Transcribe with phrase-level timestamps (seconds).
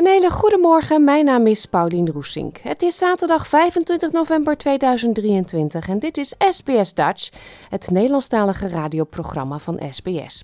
[0.00, 2.58] Een hele goede morgen, mijn naam is Paulien Roesink.
[2.58, 7.28] Het is zaterdag 25 november 2023 en dit is SBS Dutch,
[7.68, 10.42] het Nederlandstalige radioprogramma van SBS.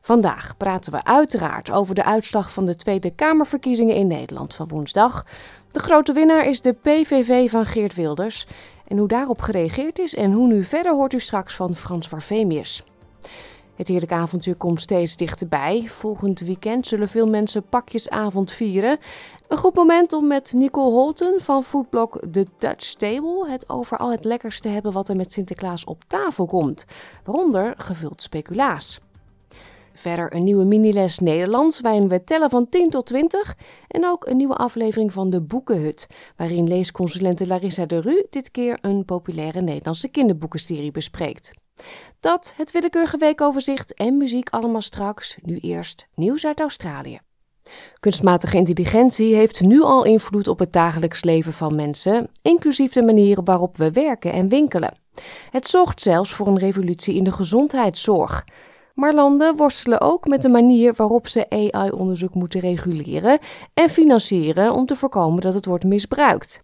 [0.00, 5.26] Vandaag praten we uiteraard over de uitslag van de Tweede Kamerverkiezingen in Nederland van woensdag.
[5.70, 8.46] De grote winnaar is de PVV van Geert Wilders.
[8.88, 12.84] En hoe daarop gereageerd is en hoe nu verder hoort u straks van Frans Warfemius.
[13.74, 15.82] Het heerlijke avontuur komt steeds dichterbij.
[15.86, 18.98] Volgend weekend zullen veel mensen pakjesavond vieren.
[19.48, 24.10] Een goed moment om met Nicole Holten van foodblog The Dutch Table het over al
[24.10, 26.84] het lekkers te hebben wat er met Sinterklaas op tafel komt.
[27.24, 29.00] Waaronder gevuld speculaas.
[29.94, 33.56] Verder een nieuwe miniles Nederlands waarin we tellen van 10 tot 20.
[33.88, 36.06] En ook een nieuwe aflevering van de Boekenhut,
[36.36, 41.61] waarin leesconsulente Larissa de Ru dit keer een populaire Nederlandse kinderboekenserie bespreekt.
[42.20, 45.36] Dat, het willekeurige weekoverzicht en muziek allemaal straks.
[45.42, 47.18] Nu eerst nieuws uit Australië.
[48.00, 53.44] Kunstmatige intelligentie heeft nu al invloed op het dagelijks leven van mensen, inclusief de manieren
[53.44, 54.94] waarop we werken en winkelen.
[55.50, 58.44] Het zorgt zelfs voor een revolutie in de gezondheidszorg.
[58.94, 63.38] Maar landen worstelen ook met de manier waarop ze AI-onderzoek moeten reguleren
[63.74, 66.62] en financieren om te voorkomen dat het wordt misbruikt.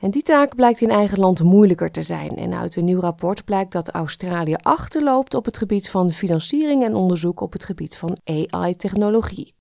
[0.00, 2.36] En die taak blijkt in eigen land moeilijker te zijn.
[2.36, 6.94] En uit een nieuw rapport blijkt dat Australië achterloopt op het gebied van financiering en
[6.94, 9.54] onderzoek op het gebied van AI-technologie.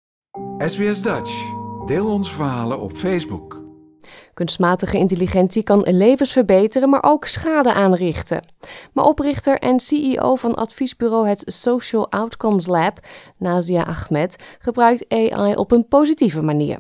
[0.58, 1.54] SBS Dutch.
[1.86, 3.64] Deel onze verhalen op Facebook.
[4.34, 8.46] Kunstmatige intelligentie kan levens verbeteren, maar ook schade aanrichten.
[8.94, 13.00] Maar oprichter en CEO van adviesbureau het Social Outcomes Lab,
[13.38, 16.80] Nazia Ahmed, gebruikt AI op een positieve manier.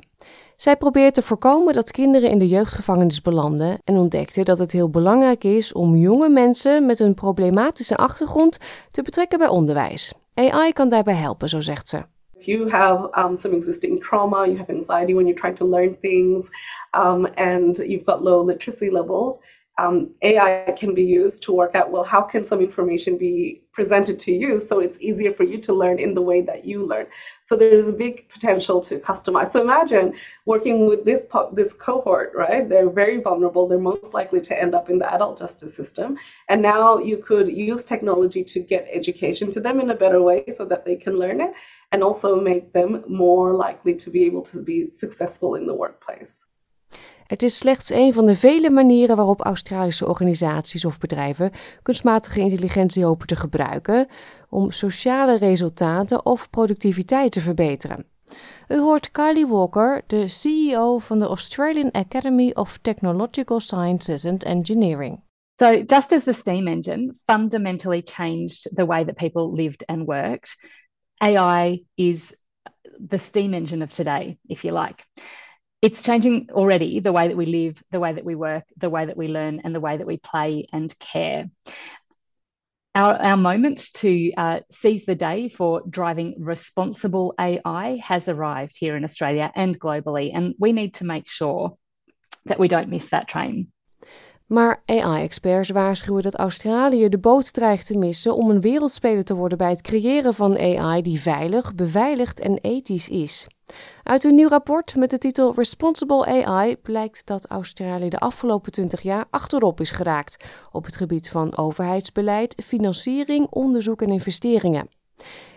[0.55, 4.89] Zij probeert te voorkomen dat kinderen in de jeugdgevangenis belanden en ontdekte dat het heel
[4.89, 8.57] belangrijk is om jonge mensen met een problematische achtergrond
[8.91, 10.13] te betrekken bij onderwijs.
[10.33, 12.03] AI kan daarbij helpen, zo zegt ze.
[12.37, 15.97] If you have um, some existing trauma, you have anxiety when you're trying to learn
[16.01, 16.49] things,
[16.97, 19.39] um, and you've got low literacy levels,
[19.77, 24.17] um, AI can be used to work out well, how can some information be presented
[24.17, 27.05] to you so it's easier for you to learn in the way that you learn.
[27.43, 29.51] So there's a big potential to customize.
[29.51, 30.13] So imagine
[30.45, 32.67] working with this this cohort, right?
[32.67, 33.67] They're very vulnerable.
[33.67, 37.49] They're most likely to end up in the adult justice system, and now you could
[37.49, 41.19] use technology to get education to them in a better way so that they can
[41.19, 41.53] learn it,
[41.91, 46.44] and also make them more likely to be able to be successful in the workplace.
[47.27, 53.03] Het is slechts een van de vele manieren waarop Australische organisaties of bedrijven kunstmatige intelligentie
[53.03, 54.07] hopen te gebruiken
[54.49, 58.05] om sociale resultaten of productiviteit te verbeteren.
[58.67, 65.23] U hoort Kylie Walker, de CEO van de Australian Academy of Technological Sciences and Engineering.
[65.55, 70.55] So, just as the steam engine fundamentally changed the way that people lived and worked,
[71.17, 72.35] AI is
[73.09, 75.05] the steam engine of today, if you like.
[75.85, 79.05] It's changing already the way that we live, the way that we work, the way
[79.05, 81.47] that we learn, and the way that we play and care.
[82.95, 88.95] Our, our moment to uh, seize the day for driving responsible AI has arrived here
[88.95, 91.77] in Australia and globally, and we need to make sure
[92.45, 93.71] that we don't miss that train.
[94.45, 99.57] Maar AI-experts waarschuwen dat Australië de boot dreigt te missen om een wereldspeler te worden
[99.57, 103.47] bij het creëren van AI die veilig, beveiligd en ethisch is.
[104.03, 109.01] Uit een nieuw rapport met de titel Responsible AI blijkt dat Australië de afgelopen 20
[109.01, 114.89] jaar achterop is geraakt op het gebied van overheidsbeleid, financiering, onderzoek en investeringen.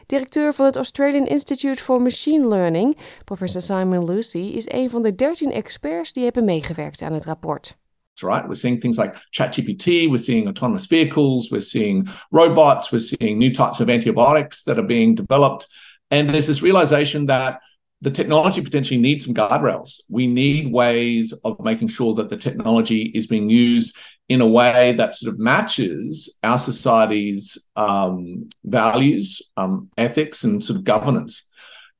[0.07, 5.15] Directeur van het Australian Institute for Machine Learning, professor Simon Lucy, is een van de
[5.15, 7.77] 13 experts die hebben meegewerkt aan het rapport.
[8.23, 8.47] right?
[8.47, 13.51] We're seeing things like ChatGPT, we're seeing autonomous vehicles, we're seeing robots, we're seeing new
[13.51, 15.67] types of antibiotics that are being developed.
[16.11, 17.61] And there's this realization that
[18.01, 20.01] the technology potentially needs some guardrails.
[20.09, 23.97] We need ways of making sure that the technology is being used
[24.29, 30.79] in a way that sort of matches our society's um, values, um, ethics, and sort
[30.79, 31.49] of governance.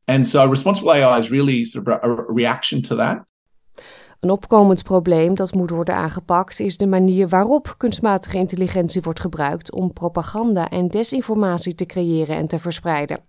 [0.07, 3.23] And so responsible AI is really sort of a, a reaction to that.
[4.21, 9.73] Een opkomend probleem dat moet worden aangepakt is de manier waarop kunstmatige intelligentie wordt gebruikt
[9.73, 13.21] om propaganda en desinformatie te creëren en te verspreiden.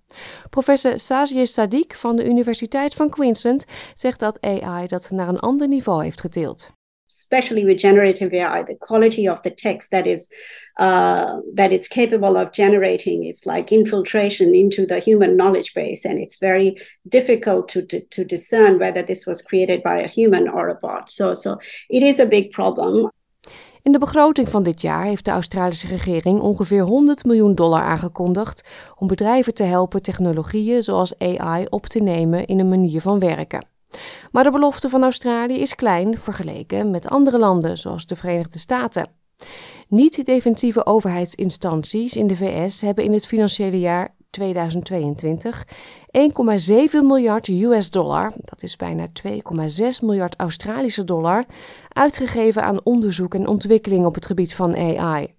[0.49, 5.67] Professor Sazieh Sadiq van de Universiteit van Queensland zegt dat AI dat naar een ander
[5.67, 6.69] niveau heeft getild.
[7.09, 10.27] Especially with generative AI, the quality of the text that is
[10.77, 16.19] uh, that it's capable of generating is like infiltration into the human knowledge base, and
[16.19, 16.75] it's very
[17.07, 21.09] difficult to, to, to discern whether this was created by a human or a bot.
[21.09, 21.57] So, so
[21.89, 23.09] it is a big problem.
[23.81, 28.67] In de begroting van dit jaar heeft de Australische regering ongeveer 100 miljoen dollar aangekondigd
[28.95, 33.68] om bedrijven te helpen technologieën zoals AI op te nemen in een manier van werken.
[34.31, 39.09] Maar de belofte van Australië is klein vergeleken met andere landen, zoals de Verenigde Staten.
[39.87, 45.65] Niet-defensieve overheidsinstanties in de VS hebben in het financiële jaar 2022
[46.11, 49.31] 1,7 miljard US dollar, dat is bijna 2,6
[50.01, 51.45] miljard Australische dollar,
[51.89, 55.33] uitgegeven aan onderzoek en ontwikkeling op het gebied van AI.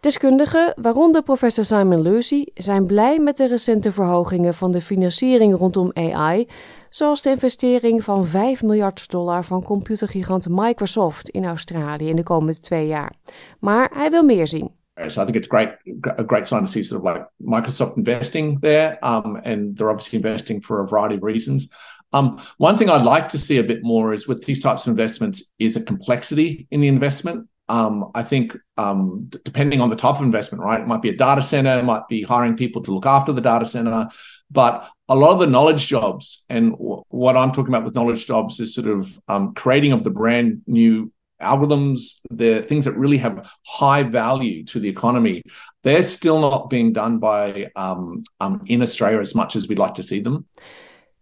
[0.00, 5.90] Deskundigen, waaronder professor Simon Lucy, zijn blij met de recente verhogingen van de financiering rondom
[5.92, 6.48] AI,
[6.94, 12.60] zoals de investering van 5 miljard dollar van computergigant Microsoft in Australië in de komende
[12.60, 13.12] twee jaar.
[13.60, 14.70] Maar hij wil meer zien.
[15.06, 15.76] So I think it's great,
[16.18, 20.18] a great sign to see sort of like Microsoft investing there, um, and they're obviously
[20.18, 21.68] investing for a variety of reasons.
[22.12, 24.90] Um, one thing I'd like to see a bit more is with these types of
[24.90, 27.48] investments is a complexity in the investment.
[27.68, 30.80] Um, I think um, d- depending on the type of investment, right?
[30.80, 33.40] It might be a data center, it might be hiring people to look after the
[33.40, 34.08] data center,
[34.50, 38.26] but a lot of the knowledge jobs, and w- what I'm talking about with knowledge
[38.26, 43.18] jobs is sort of um, creating of the brand new algorithms, the things that really
[43.18, 45.42] have high value to the economy.
[45.82, 49.94] They're still not being done by um, um, in Australia as much as we'd like
[49.94, 50.46] to see them.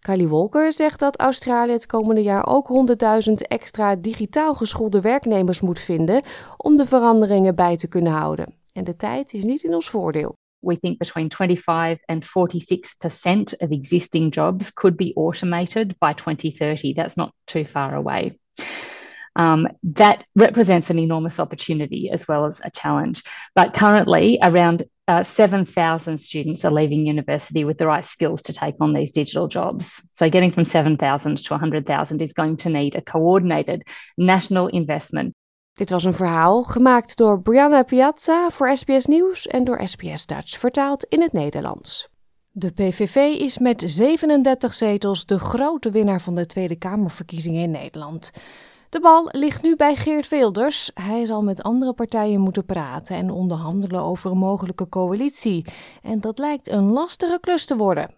[0.02, 2.69] Kylie Walker zegt dat Australië het komende jaar ook
[3.28, 6.22] 100.000 extra digitaal geschoolde werknemers moet vinden
[6.56, 8.54] om de veranderingen bij te kunnen houden.
[8.72, 10.34] En de tijd is niet in ons voordeel.
[10.62, 16.94] we think between 25 and 46% of existing jobs could be automated by 2030.
[16.94, 18.38] That's not too far away.
[19.38, 23.22] Um, that represents an enormous opportunity as well as a challenge.
[23.54, 28.75] But currently, around uh, 7,000 students are leaving university with the right skills to take
[28.78, 30.02] on these digital jobs.
[30.12, 33.82] So, getting from 7,000 to 100,000 is going to need a coordinated
[34.16, 35.34] national investment
[35.72, 40.58] Dit was een verhaal gemaakt door Brianna Piazza voor SBS Nieuws en door SBS Dutch
[40.58, 42.08] vertaald in het Nederlands.
[42.50, 48.31] De PVV is met 37 zetels de grote winnaar van de Tweede Kamerverkiezingen in Nederland.
[48.93, 50.91] De bal ligt nu bij Geert Wilders.
[50.94, 55.65] Hij zal met andere partijen moeten praten en onderhandelen over een mogelijke coalitie.
[56.03, 58.15] En dat lijkt een lastige klus te worden.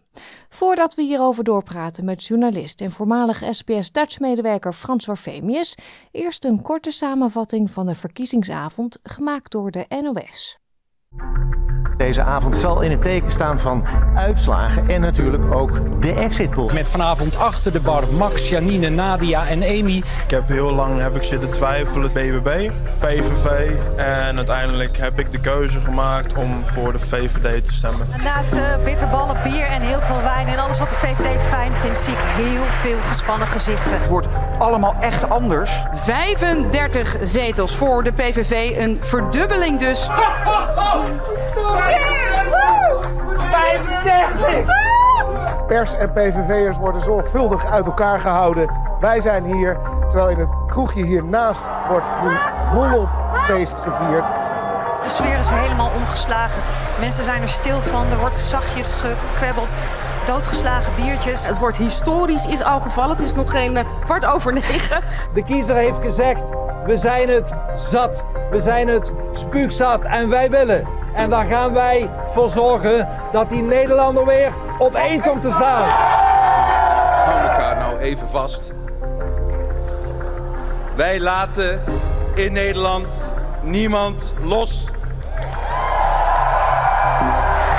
[0.49, 5.77] Voordat we hierover doorpraten met journalist en voormalig SBS Dutch-medewerker Frans Warfemius,
[6.11, 10.59] eerst een korte samenvatting van de verkiezingsavond gemaakt door de NOS.
[11.97, 16.73] Deze avond zal in het teken staan van uitslagen en natuurlijk ook de exit polls.
[16.73, 19.97] Met vanavond achter de bar Max, Janine, Nadia en Amy.
[19.97, 23.71] Ik heb heel lang heb ik zitten twijfelen, BBB, PVV.
[23.97, 28.09] En uiteindelijk heb ik de keuze gemaakt om voor de VVD te stemmen.
[28.25, 31.99] Naast de bitterballen, bier en heel veel wijn en alles wat de VVD fijn vindt,
[31.99, 33.99] zie ik heel veel gespannen gezichten.
[33.99, 35.71] Het wordt allemaal echt anders.
[35.95, 40.09] 35 zetels voor de PVV, een verdubbeling dus.
[43.51, 44.83] 35!
[45.67, 48.71] Pers en PVV'ers worden zorgvuldig uit elkaar gehouden.
[49.01, 49.79] Wij zijn hier,
[50.09, 52.37] terwijl in het kroegje hiernaast wordt nu
[52.73, 54.25] volop feest gevierd.
[55.03, 56.63] De sfeer is helemaal omgeslagen.
[57.01, 58.11] Mensen zijn er stil van.
[58.11, 59.75] Er wordt zachtjes gekwebbeld.
[60.27, 61.47] Doodgeslagen biertjes.
[61.47, 63.17] Het woord historisch is al gevallen.
[63.17, 65.03] Het is nog geen uh, kwart over negen.
[65.35, 66.43] De kiezer heeft gezegd,
[66.85, 68.25] we zijn het zat.
[68.51, 70.87] We zijn het spuugzat en wij willen.
[71.15, 75.89] En daar gaan wij voor zorgen dat die Nederlander weer op één komt te staan.
[77.25, 78.73] Hou elkaar nou even vast.
[80.97, 81.83] Wij laten
[82.35, 84.89] in Nederland niemand los.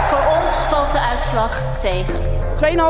[0.10, 2.16] Voor ons valt de uitslag tegen.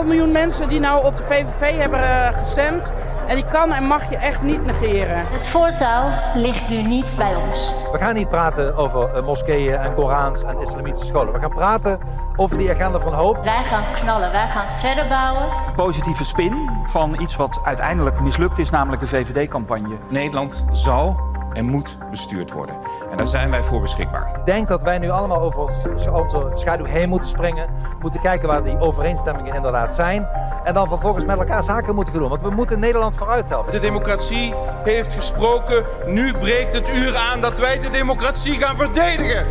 [0.02, 2.92] 2,5 miljoen mensen die nou op de PVV hebben uh, gestemd.
[3.28, 5.26] En die kan en mag je echt niet negeren.
[5.28, 7.74] Het voortouw ligt nu niet bij ons.
[7.92, 11.34] We gaan niet praten over uh, moskeeën en Korans en islamitische scholen.
[11.34, 12.00] We gaan praten
[12.36, 13.44] over die agenda van hoop.
[13.44, 15.44] Wij gaan knallen, wij gaan verder bouwen.
[15.76, 19.96] Positieve spin van iets wat uiteindelijk mislukt is, namelijk de VVD-campagne.
[20.10, 21.20] Nederland zal
[21.54, 22.76] en moet bestuurd worden.
[23.12, 24.36] En daar zijn wij voor beschikbaar.
[24.40, 27.70] Ik denk dat wij nu allemaal over onze schaduw heen moeten springen.
[28.02, 30.28] Moeten kijken waar die overeenstemmingen inderdaad zijn.
[30.66, 32.30] En dan vervolgens met elkaar zaken moeten doen.
[32.30, 33.72] Want we moeten Nederland vooruit helpen.
[33.72, 34.54] De democratie
[34.84, 35.86] heeft gesproken.
[36.06, 39.48] Nu breekt het uur aan dat wij de democratie gaan verdedigen.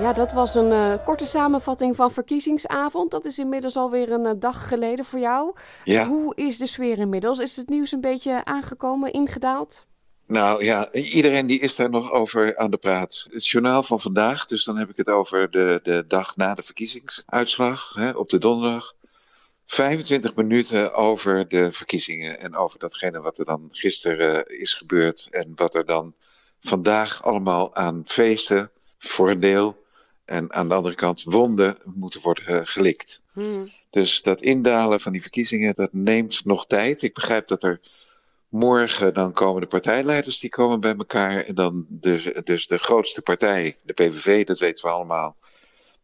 [0.00, 3.10] Ja, dat was een uh, korte samenvatting van verkiezingsavond.
[3.10, 5.54] Dat is inmiddels alweer een uh, dag geleden voor jou.
[5.84, 6.06] Ja.
[6.06, 7.38] Hoe is de sfeer inmiddels?
[7.38, 9.86] Is het nieuws een beetje aangekomen, ingedaald?
[10.32, 13.28] Nou ja, iedereen die is daar nog over aan de praat.
[13.30, 16.62] Het journaal van vandaag, dus dan heb ik het over de, de dag na de
[16.62, 18.94] verkiezingsuitslag hè, op de donderdag.
[19.64, 25.28] 25 minuten over de verkiezingen en over datgene wat er dan gisteren uh, is gebeurd.
[25.30, 26.14] En wat er dan
[26.60, 29.84] vandaag allemaal aan feesten voor een deel
[30.24, 33.20] en aan de andere kant wonden moeten worden gelikt.
[33.32, 33.70] Hmm.
[33.90, 37.02] Dus dat indalen van die verkiezingen, dat neemt nog tijd.
[37.02, 37.80] Ik begrijp dat er
[38.52, 41.44] morgen dan komen de partijleiders, die komen bij elkaar.
[41.44, 45.36] En dan dus, de grootste partij, de PVV, dat weten we allemaal.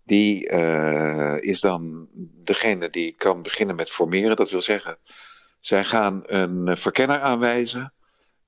[0.04, 2.08] Die uh, is dan
[2.44, 4.36] degene die kan beginnen met formeren.
[4.36, 4.98] Dat wil zeggen,
[5.60, 7.92] zij gaan een verkenner aanwijzen.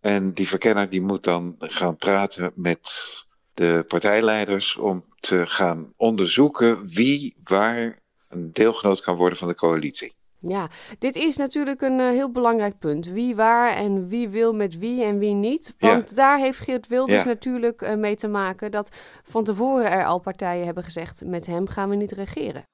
[0.01, 3.13] En die verkenner die moet dan gaan praten met
[3.55, 10.13] de partijleiders om te gaan onderzoeken wie waar een deelgenoot kan worden van de coalitie.
[10.41, 10.69] Ja,
[10.99, 13.07] dit is natuurlijk een uh, heel belangrijk punt.
[13.07, 15.75] Wie waar en wie wil met wie en wie niet.
[15.79, 16.17] Want ja.
[16.17, 17.29] daar heeft Geert Wilders ja.
[17.29, 18.91] natuurlijk uh, mee te maken dat
[19.25, 22.69] van tevoren er al partijen hebben gezegd: met hem gaan we niet regeren.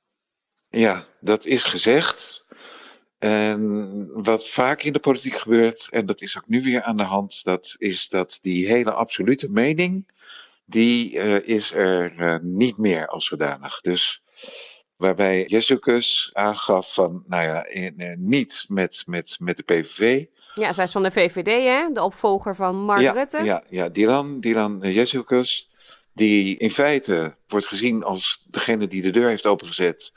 [0.68, 2.44] Ja, dat is gezegd.
[3.18, 7.02] En wat vaak in de politiek gebeurt, en dat is ook nu weer aan de
[7.02, 10.14] hand, dat is dat die hele absolute mening
[10.64, 13.80] die uh, is er niet meer als zodanig.
[13.80, 14.22] Dus
[14.96, 20.24] waarbij Jesucus aangaf van, nou ja, in, uh, niet met, met, met de PVV.
[20.54, 21.92] Ja, zij is van de VVD, hè?
[21.92, 23.42] De opvolger van Mark ja, Rutte.
[23.42, 25.70] Ja, ja Dylan, Dylan Jesucus,
[26.12, 30.12] die in feite wordt gezien als degene die de deur heeft opengezet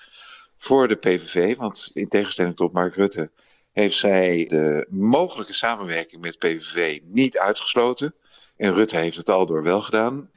[0.57, 1.55] voor de PVV.
[1.55, 3.31] Want in tegenstelling tot Mark Rutte
[3.71, 8.15] heeft zij de mogelijke samenwerking met PVV niet uitgesloten.
[8.57, 10.29] En Rutte heeft het al door wel gedaan.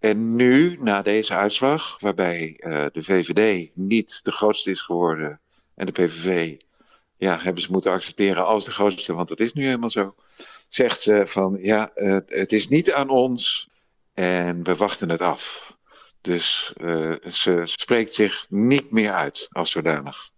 [0.00, 5.40] En nu, na deze uitslag, waarbij uh, de VVD niet de grootste is geworden
[5.74, 6.56] en de PVV,
[7.16, 10.14] ja, hebben ze moeten accepteren als de grootste, want dat is nu helemaal zo.
[10.68, 11.90] Zegt ze van, ja,
[12.26, 13.70] het is niet aan ons
[14.14, 15.76] en we wachten het af.
[16.20, 20.30] Dus uh, ze spreekt zich niet meer uit als zodanig.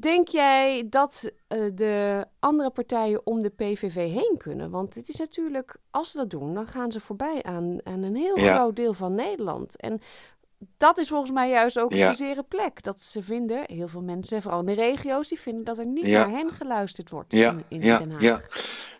[0.00, 4.70] Denk jij dat uh, de andere partijen om de PVV heen kunnen?
[4.70, 8.16] Want het is natuurlijk, als ze dat doen, dan gaan ze voorbij aan, aan een
[8.16, 8.54] heel ja.
[8.54, 9.76] groot deel van Nederland.
[9.76, 10.00] En
[10.76, 12.08] dat is volgens mij juist ook ja.
[12.08, 12.82] een zere plek.
[12.82, 16.06] Dat ze vinden, heel veel mensen, vooral in de regio's, die vinden dat er niet
[16.06, 16.26] ja.
[16.26, 17.50] naar hen geluisterd wordt ja.
[17.50, 17.80] in, in.
[17.80, 18.22] Den Haag.
[18.22, 18.40] Ja.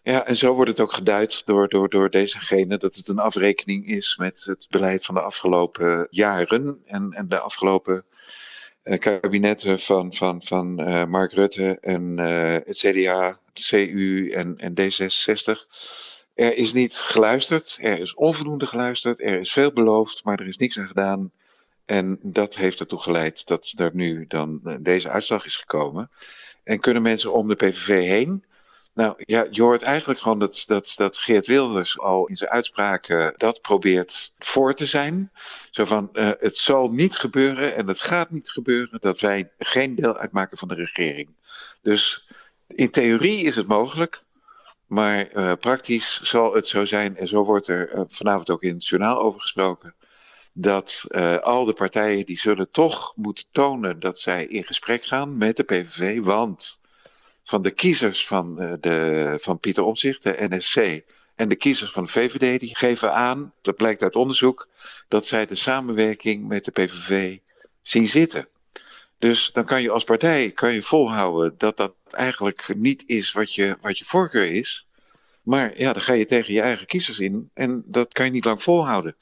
[0.02, 3.86] ja, en zo wordt het ook geduid door, door, door dezegene dat het een afrekening
[3.86, 8.04] is met het beleid van de afgelopen jaren en, en de afgelopen
[8.98, 15.66] kabinetten van, van, van uh, Mark Rutte en uh, het CDA, CU en, en D66.
[16.34, 20.56] Er is niet geluisterd, er is onvoldoende geluisterd, er is veel beloofd, maar er is
[20.56, 21.32] niks aan gedaan.
[21.84, 26.10] En dat heeft ertoe geleid dat er nu dan deze uitslag is gekomen.
[26.64, 28.44] En kunnen mensen om de PVV heen?
[28.94, 33.34] Nou ja, je hoort eigenlijk gewoon dat, dat, dat Geert Wilders al in zijn uitspraken
[33.36, 35.32] dat probeert voor te zijn.
[35.70, 39.94] Zo van, uh, het zal niet gebeuren en het gaat niet gebeuren dat wij geen
[39.94, 41.28] deel uitmaken van de regering.
[41.82, 42.28] Dus
[42.66, 44.24] in theorie is het mogelijk,
[44.86, 48.74] maar uh, praktisch zal het zo zijn, en zo wordt er uh, vanavond ook in
[48.74, 49.94] het journaal over gesproken,
[50.52, 51.04] dat
[51.42, 55.62] al de partijen die zullen toch moeten tonen dat zij in gesprek gaan met de
[55.62, 56.80] PVV, want
[57.44, 61.02] van de kiezers van, uh, de, van Pieter Omtzigt, de NSC,
[61.34, 64.68] en de kiezers van de VVD, die geven aan, dat blijkt uit onderzoek,
[65.08, 67.38] dat zij de samenwerking met de PVV
[67.82, 68.48] zien zitten.
[69.18, 73.54] Dus dan kan je als partij kan je volhouden dat dat eigenlijk niet is wat
[73.54, 74.86] je, wat je voorkeur is.
[75.42, 78.44] Maar ja, dan ga je tegen je eigen kiezers in en dat kan je niet
[78.44, 79.16] lang volhouden.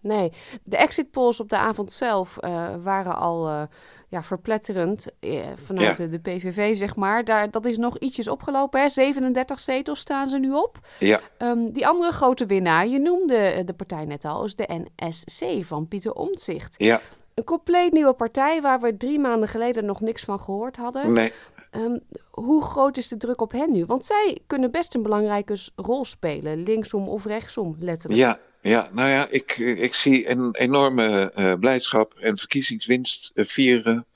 [0.00, 0.32] Nee,
[0.64, 3.62] de exit polls op de avond zelf uh, waren al uh,
[4.08, 6.06] ja, verpletterend uh, vanuit ja.
[6.06, 7.24] de PVV, zeg maar.
[7.24, 8.88] Daar, dat is nog ietsjes opgelopen, hè?
[8.88, 10.78] 37 zetels staan ze nu op.
[10.98, 11.20] Ja.
[11.38, 15.88] Um, die andere grote winnaar, je noemde de partij net al, is de NSC van
[15.88, 16.74] Pieter Omtzigt.
[16.76, 17.00] Ja.
[17.34, 21.12] Een compleet nieuwe partij waar we drie maanden geleden nog niks van gehoord hadden.
[21.12, 21.32] Nee.
[21.76, 23.84] Um, hoe groot is de druk op hen nu?
[23.84, 28.20] Want zij kunnen best een belangrijke rol spelen, linksom of rechtsom, letterlijk.
[28.20, 34.06] Ja, ja, nou ja, ik, ik zie een enorme uh, blijdschap en verkiezingswinst uh, vieren.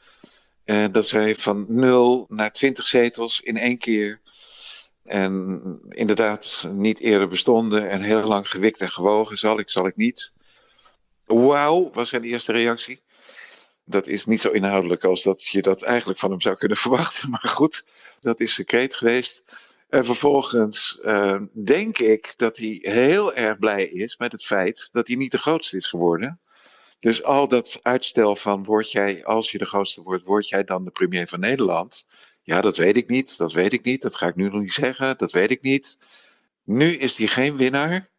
[0.90, 4.20] Dat zij van 0 naar 20 zetels in één keer.
[5.04, 9.38] En inderdaad niet eerder bestonden en heel lang gewikt en gewogen.
[9.38, 10.32] Zal ik, zal ik niet.
[11.26, 13.00] Wauw, was zijn eerste reactie.
[13.84, 17.30] Dat is niet zo inhoudelijk als dat je dat eigenlijk van hem zou kunnen verwachten.
[17.30, 17.86] Maar goed,
[18.20, 19.44] dat is secreet geweest.
[19.90, 25.06] En vervolgens uh, denk ik dat hij heel erg blij is met het feit dat
[25.06, 26.40] hij niet de grootste is geworden.
[26.98, 30.84] Dus al dat uitstel van word jij, als je de grootste wordt, word jij dan
[30.84, 32.06] de premier van Nederland?
[32.42, 34.72] Ja, dat weet ik niet, dat weet ik niet, dat ga ik nu nog niet
[34.72, 35.98] zeggen, dat weet ik niet.
[36.64, 38.10] Nu is hij geen winnaar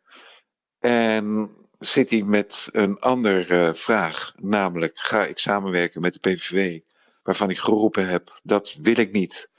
[0.80, 6.80] en zit hij met een andere vraag, namelijk ga ik samenwerken met de PVV,
[7.24, 9.50] waarvan ik geroepen heb, dat wil ik niet.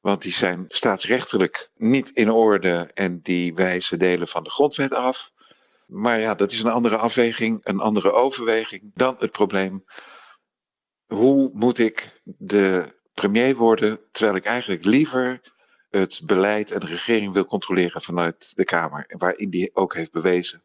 [0.00, 5.32] Want die zijn staatsrechtelijk niet in orde en die wijzen delen van de grondwet af.
[5.86, 9.84] Maar ja, dat is een andere afweging, een andere overweging dan het probleem.
[11.06, 15.40] Hoe moet ik de premier worden terwijl ik eigenlijk liever
[15.90, 20.62] het beleid en de regering wil controleren vanuit de Kamer, waarin die ook heeft bewezen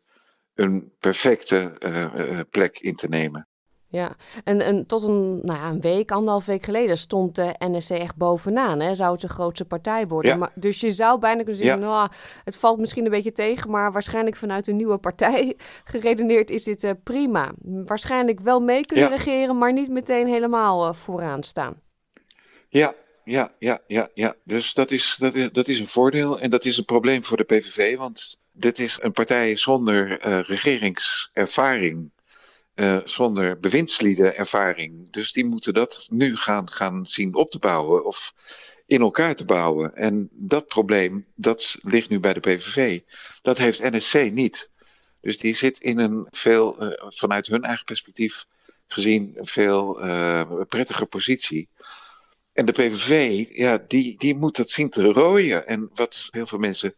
[0.56, 3.48] een perfecte uh, plek in te nemen.
[3.96, 7.90] Ja, en, en tot een, nou ja, een week, anderhalf week geleden stond de NSC
[7.90, 8.80] echt bovenaan.
[8.80, 8.96] Hè?
[8.96, 10.32] Zou het de grootste partij worden.
[10.32, 10.38] Ja.
[10.38, 11.88] Maar, dus je zou bijna kunnen zeggen, Ja.
[11.88, 12.10] nou,
[12.44, 15.58] het valt misschien een beetje tegen, maar waarschijnlijk vanuit een nieuwe partij
[15.94, 17.52] geredeneerd is dit eh, prima.
[17.62, 21.82] Waarschijnlijk wel mee kunnen regeren, maar niet meteen helemaal eh, vooraan staan.
[22.70, 24.36] Ja, ja, ja, ja, ja.
[24.44, 27.38] Dus dat is, dat, is, dat is een voordeel en dat is een probleem voor
[27.38, 32.12] de PVV, want dit is een partij zonder eh, regeringservaring,
[32.76, 35.12] eh, zonder bewindsliedenervaring.
[35.12, 38.34] Dus die moeten dat nu gaan, gaan zien op te bouwen of
[38.86, 39.96] in elkaar te bouwen.
[39.96, 43.02] En dat probleem, dat ligt nu bij de PVV.
[43.42, 44.72] Dat heeft NSC niet.
[45.22, 48.46] Dus die zit in een veel, eh, vanuit hun eigen perspectief
[48.88, 51.70] gezien, veel eh, prettiger positie.
[52.54, 55.68] En de PVV, ja, die, die moet dat zien te rooien.
[55.68, 56.96] En wat heel veel mensen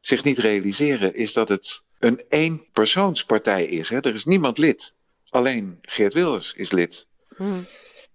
[0.00, 3.88] zich niet realiseren, is dat het een eenpersoonspartij is.
[3.88, 4.00] Hè?
[4.00, 4.94] Er is niemand lid.
[5.30, 7.06] Alleen Geert Wilders is lid.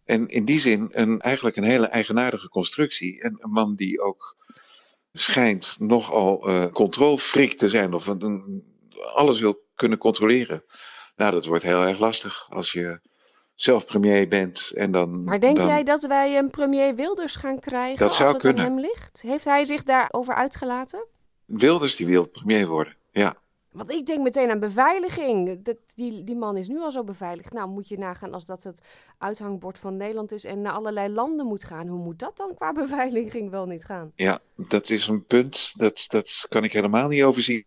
[0.06, 3.22] En in die zin een, eigenlijk een hele eigenaardige constructie.
[3.22, 4.36] En een man die ook
[5.14, 7.94] schijnt nogal eh controlfreak te zijn.
[7.94, 8.64] Of een, een-
[9.14, 10.64] alles wil kunnen controleren.
[11.16, 13.00] Nou, dat wordt heel erg lastig als je
[13.56, 14.72] zelf premier bent.
[14.76, 18.24] En dan, Maar denk dan- jij dat wij een premier Wilders gaan krijgen Dat zou
[18.24, 18.66] als het kunnen.
[18.66, 19.22] aan hem ligt?
[19.22, 21.06] Heeft hij zich daarover uitgelaten?
[21.46, 22.96] Wilders die wil premier worden.
[23.12, 23.36] Ja.
[23.74, 25.64] Want ik denk meteen aan beveiliging.
[25.64, 27.54] Dat, die, die man is nu al zo beveiligd.
[27.54, 28.82] Nou, moet je nagaan als dat het
[29.18, 31.88] uithangbord van Nederland is en naar allerlei landen moet gaan.
[31.88, 34.12] Hoe moet dat dan qua beveiliging wel niet gaan?
[34.16, 35.74] Ja, dat is een punt.
[35.78, 37.66] Dat, dat kan ik helemaal niet overzien.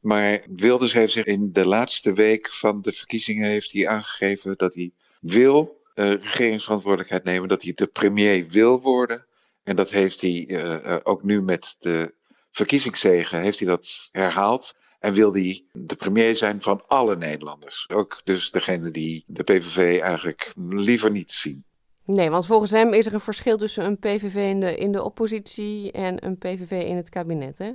[0.00, 4.74] Maar Wilders heeft zich in de laatste week van de verkiezingen heeft hij aangegeven dat
[4.74, 9.26] hij wil eh, regeringsverantwoordelijkheid nemen, dat hij de premier wil worden.
[9.62, 12.14] En dat heeft hij eh, eh, ook nu met de
[12.50, 14.74] verkiezingszegen heeft hij dat herhaald.
[15.00, 17.88] En wil hij de premier zijn van alle Nederlanders.
[17.88, 21.64] Ook dus degene die de PVV eigenlijk liever niet zien.
[22.04, 25.02] Nee, want volgens hem is er een verschil tussen een PVV in de, in de
[25.02, 27.72] oppositie en een PVV in het kabinet, hè?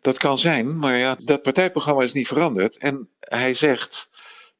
[0.00, 2.78] Dat kan zijn, maar ja, dat partijprogramma is niet veranderd.
[2.78, 4.10] En hij zegt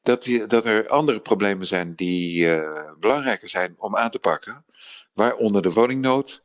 [0.01, 4.65] dat, die, dat er andere problemen zijn die eh, belangrijker zijn om aan te pakken.
[5.13, 6.43] Waaronder de woningnood,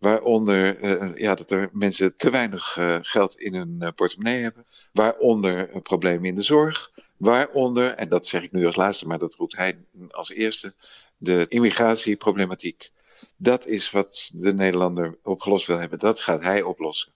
[0.00, 4.66] waaronder eh, ja, dat er mensen te weinig eh, geld in hun eh, portemonnee hebben.
[4.92, 6.90] Waaronder problemen in de zorg.
[7.16, 9.78] Waaronder, en dat zeg ik nu als laatste, maar dat roept hij
[10.10, 10.74] als eerste,
[11.16, 12.90] de immigratieproblematiek.
[13.36, 15.98] Dat is wat de Nederlander opgelost wil hebben.
[15.98, 17.12] Dat gaat hij oplossen.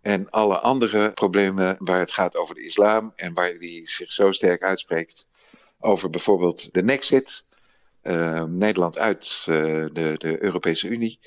[0.00, 4.32] En alle andere problemen waar het gaat over de islam en waar hij zich zo
[4.32, 5.26] sterk uitspreekt
[5.80, 7.44] over bijvoorbeeld de Nexit,
[8.46, 11.18] Nederland uit de, de Europese Unie,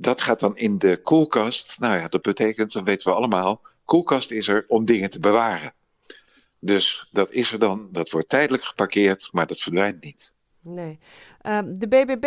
[0.00, 1.76] dat gaat dan in de koelkast.
[1.80, 5.72] Nou ja, dat betekent, dat weten we allemaal, koelkast is er om dingen te bewaren.
[6.60, 10.32] Dus dat is er dan, dat wordt tijdelijk geparkeerd, maar dat verdwijnt niet.
[10.60, 10.98] Nee.
[11.40, 12.26] Ehm, de BBB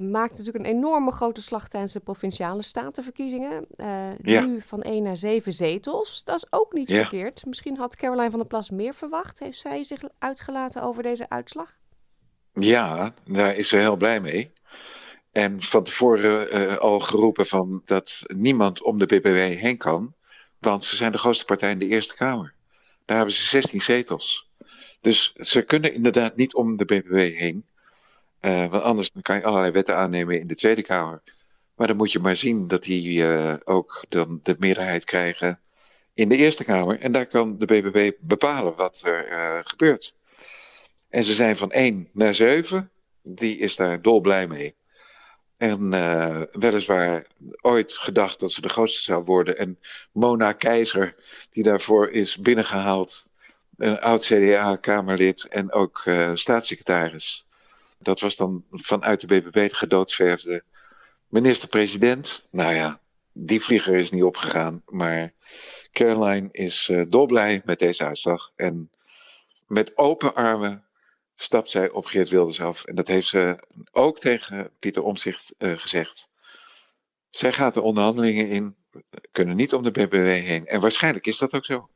[0.00, 3.66] maakt natuurlijk een enorme grote slag tijdens de provinciale statenverkiezingen.
[3.76, 4.40] Eh, Ja.
[4.44, 6.24] Nu van 1 naar 7 zetels.
[6.24, 7.00] Dat is ook niet Ja.
[7.00, 7.46] verkeerd.
[7.46, 9.38] Misschien had Caroline van der Plas meer verwacht.
[9.38, 11.78] Heeft zij zich uitgelaten over deze uitslag?
[12.52, 14.52] Ja, daar is ze heel blij mee.
[15.32, 20.14] En van tevoren eh, al geroepen van dat niemand om de BBW heen kan,
[20.58, 22.54] want ze zijn de grootste partij in de Eerste Kamer.
[23.04, 24.50] Daar hebben ze 16 zetels.
[25.00, 27.66] Dus ze kunnen inderdaad niet om de BBW heen.
[28.40, 31.22] Eh, want anders kan je allerlei wetten aannemen in de Tweede Kamer.
[31.74, 35.60] Maar dan moet je maar zien dat die eh, ook dan de meerderheid krijgen
[36.14, 37.00] in de Eerste Kamer.
[37.00, 40.16] En daar kan de BBB bepalen wat er gebeurt.
[41.08, 42.90] En ze zijn van 1 naar 7.
[43.22, 44.74] die is daar dolblij mee.
[45.62, 47.26] En uh, weliswaar
[47.60, 49.58] ooit gedacht dat ze de grootste zou worden.
[49.58, 49.78] En
[50.12, 51.14] Mona Keizer,
[51.50, 53.26] die daarvoor is binnengehaald,
[53.76, 57.46] een oud CDA-kamerlid en ook uh, staatssecretaris.
[57.98, 60.62] Dat was dan vanuit de BBB gedoodverfde
[61.28, 62.48] minister-president.
[62.50, 63.00] Nou ja,
[63.32, 64.82] die vlieger is niet opgegaan.
[64.86, 65.32] Maar
[65.92, 68.52] Caroline is uh, dolblij met deze uitslag.
[68.56, 68.90] En
[69.66, 70.84] met open armen
[71.36, 72.84] stapt zij op Geert Wilders af.
[72.84, 73.58] En dat heeft ze
[73.92, 76.28] ook tegen Pieter Omzicht uh, gezegd.
[77.30, 78.76] Zij gaat de onderhandelingen in,
[79.32, 80.66] kunnen niet om de BBW heen.
[80.66, 81.88] En waarschijnlijk is dat ook zo.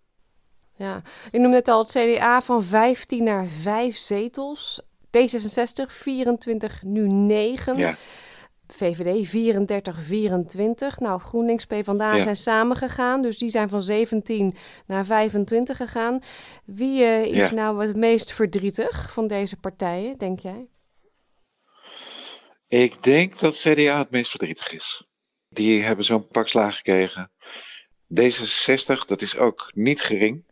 [0.76, 4.82] Ja, ik noemde net al het CDA van 15 naar 5 zetels.
[5.06, 7.76] D66 24, nu 9.
[7.76, 7.96] Ja.
[8.68, 11.00] VVD 34, 24.
[11.00, 12.22] Nou, GroenLinks, PvdA ja.
[12.22, 13.22] zijn samengegaan.
[13.22, 14.54] Dus die zijn van 17
[14.86, 16.22] naar 25 gegaan.
[16.64, 17.54] Wie uh, is ja.
[17.54, 20.68] nou het meest verdrietig van deze partijen, denk jij?
[22.68, 25.06] Ik denk dat CDA het meest verdrietig is.
[25.48, 27.30] Die hebben zo'n pak slaag gekregen.
[28.20, 30.44] D66, dat is ook niet gering.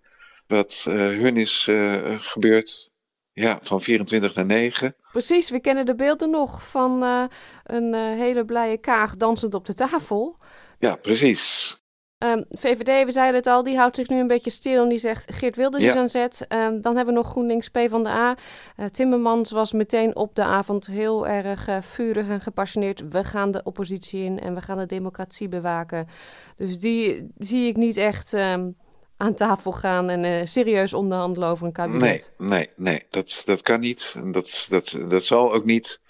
[0.46, 2.92] Wat uh, hun is uh, gebeurd
[3.34, 4.96] ja, van 24 naar 9.
[5.12, 7.24] Precies, we kennen de beelden nog van uh,
[7.64, 10.38] een uh, hele blije kaag dansend op de tafel.
[10.78, 11.76] Ja, precies.
[12.18, 14.98] Um, VVD, we zeiden het al, die houdt zich nu een beetje stil en die
[14.98, 15.90] zegt Geert Wilders ja.
[15.90, 16.46] is aan zet.
[16.48, 18.36] Um, dan hebben we nog GroenLinks P van de A.
[18.76, 23.08] Uh, Timmermans was meteen op de avond heel erg uh, vurig en gepassioneerd.
[23.08, 26.08] We gaan de oppositie in en we gaan de democratie bewaken.
[26.56, 28.32] Dus die zie ik niet echt...
[28.32, 28.76] Um,
[29.16, 32.32] aan tafel gaan en uh, serieus onderhandelen over een kabinet.
[32.38, 34.14] Nee, nee, nee, dat, dat kan niet.
[34.24, 36.00] Dat, dat, dat zal ook niet.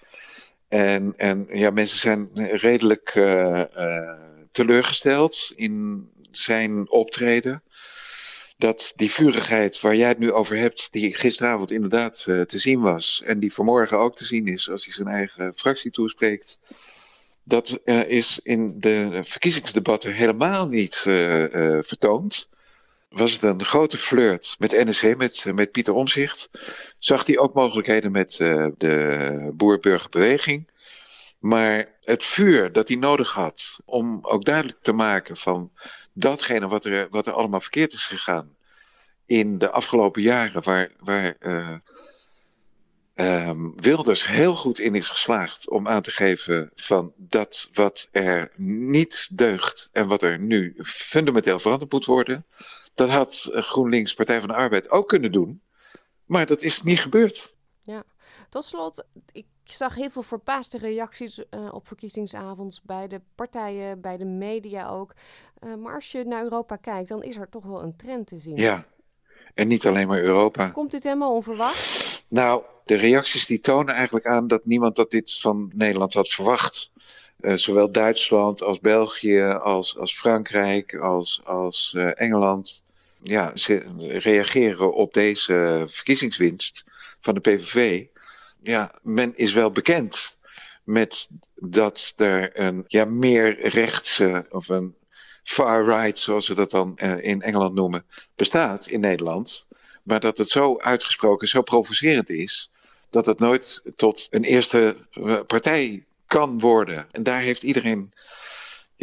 [0.68, 4.12] En, en ja, mensen zijn redelijk uh, uh,
[4.50, 7.62] teleurgesteld in zijn optreden.
[8.56, 13.22] Dat die vurigheid waar jij het nu over hebt, die gisteravond inderdaad te zien was.
[13.24, 16.58] En die vanmorgen ook te zien is als hij zijn eigen fractie toespreekt.
[17.42, 20.96] Dat is in de verkiezingsdebatten helemaal niet
[21.80, 22.48] vertoond
[23.14, 26.50] was het een grote flirt met NSC, met, met Pieter Omzicht.
[26.98, 30.70] Zag hij ook mogelijkheden met uh, de boer-burgerbeweging.
[31.38, 35.72] Maar het vuur dat hij nodig had om ook duidelijk te maken van
[36.12, 38.56] datgene wat er, wat er allemaal verkeerd is gegaan
[39.26, 41.76] in de afgelopen jaren, waar, waar uh,
[43.48, 48.50] um, Wilders heel goed in is geslaagd om aan te geven van dat wat er
[48.56, 52.46] niet deugt en wat er nu fundamenteel veranderd moet worden.
[52.94, 55.62] Dat had GroenLinks, Partij van de Arbeid, ook kunnen doen.
[56.24, 57.54] Maar dat is niet gebeurd.
[57.82, 58.04] Ja,
[58.48, 64.16] tot slot, ik zag heel veel verbaasde reacties uh, op verkiezingsavonds bij de partijen, bij
[64.16, 65.12] de media ook.
[65.60, 68.38] Uh, maar als je naar Europa kijkt, dan is er toch wel een trend te
[68.38, 68.56] zien.
[68.56, 68.86] Ja,
[69.54, 70.68] en niet alleen maar Europa.
[70.68, 72.24] Komt dit helemaal onverwacht?
[72.28, 76.90] Nou, de reacties die tonen eigenlijk aan dat niemand dat dit van Nederland had verwacht.
[77.40, 82.83] Uh, zowel Duitsland als België, als, als Frankrijk, als, als uh, Engeland
[83.24, 86.84] ja, ze reageren op deze verkiezingswinst
[87.20, 88.04] van de PVV.
[88.62, 90.36] Ja, men is wel bekend
[90.84, 94.94] met dat er een ja, meer rechtse of een
[95.42, 98.04] far-right, zoals ze dat dan uh, in Engeland noemen,
[98.36, 99.66] bestaat in Nederland.
[100.02, 102.70] Maar dat het zo uitgesproken, zo provocerend is,
[103.10, 104.96] dat het nooit tot een eerste
[105.46, 107.06] partij kan worden.
[107.10, 108.12] En daar heeft iedereen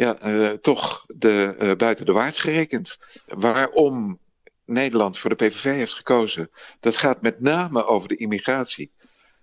[0.02, 2.98] ja, uh, toch de, uh, buiten de waard gerekend.
[3.26, 4.18] Waarom
[4.64, 8.90] Nederland voor de PVV heeft gekozen, dat gaat met name over de immigratie.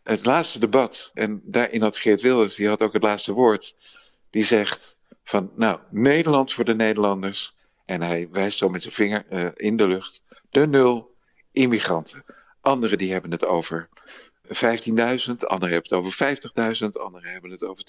[0.03, 3.75] Het laatste debat, en daarin had Geert Wilders, die had ook het laatste woord,
[4.29, 7.55] die zegt van, nou, Nederland voor de Nederlanders.
[7.85, 11.15] En hij wijst zo met zijn vinger uh, in de lucht, de nul
[11.51, 12.23] immigranten.
[12.61, 13.89] Anderen die hebben het over
[14.47, 14.53] 15.000,
[15.37, 16.37] anderen hebben het over
[16.81, 17.83] 50.000, anderen hebben het over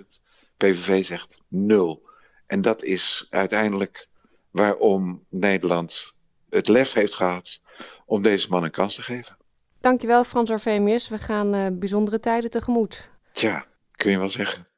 [0.00, 0.29] 20.000.
[0.60, 2.08] PVV zegt nul.
[2.46, 4.08] En dat is uiteindelijk
[4.50, 6.14] waarom Nederland
[6.50, 7.60] het lef heeft gehad
[8.06, 9.36] om deze man een kans te geven.
[9.80, 11.08] Dankjewel Frans Arvemius.
[11.08, 13.10] We gaan uh, bijzondere tijden tegemoet.
[13.32, 14.68] Tja, kun je wel zeggen.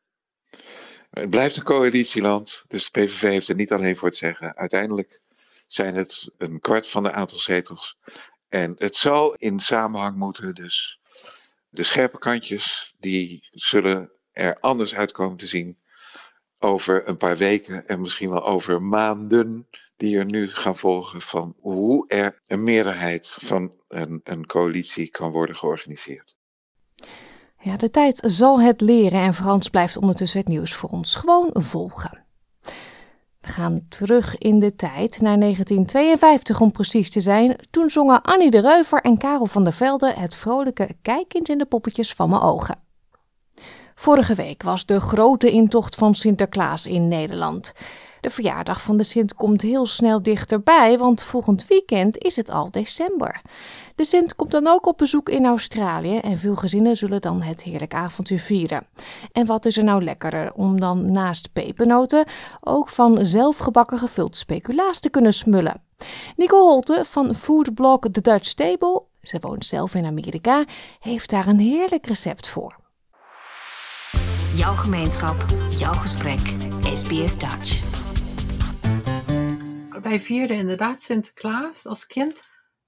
[1.10, 4.56] Het blijft een coalitieland, dus de PVV heeft er niet alleen voor te zeggen.
[4.56, 5.20] Uiteindelijk
[5.66, 7.98] zijn het een kwart van de aantal zetels.
[8.48, 11.00] En het zal in samenhang moeten, dus
[11.68, 15.78] de scherpe kantjes, die zullen er anders uitkomen te zien
[16.58, 21.56] over een paar weken en misschien wel over maanden die er nu gaan volgen van
[21.60, 26.36] hoe er een meerderheid van een, een coalitie kan worden georganiseerd.
[27.58, 31.50] Ja, de tijd zal het leren en Frans blijft ondertussen het nieuws voor ons gewoon
[31.52, 32.24] volgen.
[33.40, 37.56] We gaan terug in de tijd naar 1952 om precies te zijn.
[37.70, 41.58] Toen zongen Annie de Reuver en Karel van der Velde het vrolijke Kijk eens in
[41.58, 42.82] de poppetjes van mijn ogen.
[43.94, 47.72] Vorige week was de grote intocht van Sinterklaas in Nederland.
[48.20, 52.70] De verjaardag van de Sint komt heel snel dichterbij, want volgend weekend is het al
[52.70, 53.40] december.
[53.94, 57.62] De Sint komt dan ook op bezoek in Australië en veel gezinnen zullen dan het
[57.62, 58.86] heerlijk avontuur vieren.
[59.32, 62.24] En wat is er nou lekkerder om dan naast pepernoten
[62.60, 65.82] ook van zelfgebakken gevuld speculaas te kunnen smullen?
[66.36, 70.64] Nicole Holte van foodblog The Dutch Table, ze woont zelf in Amerika,
[71.00, 72.80] heeft daar een heerlijk recept voor.
[74.54, 75.36] Jouw gemeenschap,
[75.70, 76.40] jouw gesprek,
[76.94, 77.82] SBS Dutch.
[80.02, 82.42] Wij vierden inderdaad Sinterklaas als kind.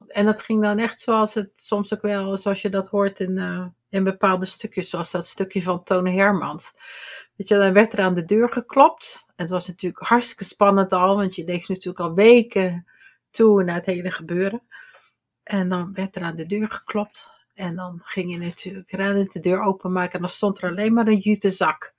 [0.07, 3.37] En dat ging dan echt zoals het soms ook wel, zoals je dat hoort in,
[3.37, 6.73] uh, in bepaalde stukjes, zoals dat stukje van Tone Hermans.
[7.37, 9.25] Weet je, dan werd er aan de deur geklopt.
[9.27, 12.87] En het was natuurlijk hartstikke spannend al, want je leeft natuurlijk al weken
[13.31, 14.63] toe naar het hele gebeuren.
[15.43, 17.34] En dan werd er aan de deur geklopt.
[17.55, 21.07] En dan ging je natuurlijk rennen de deur openmaken en dan stond er alleen maar
[21.07, 21.95] een jute zak.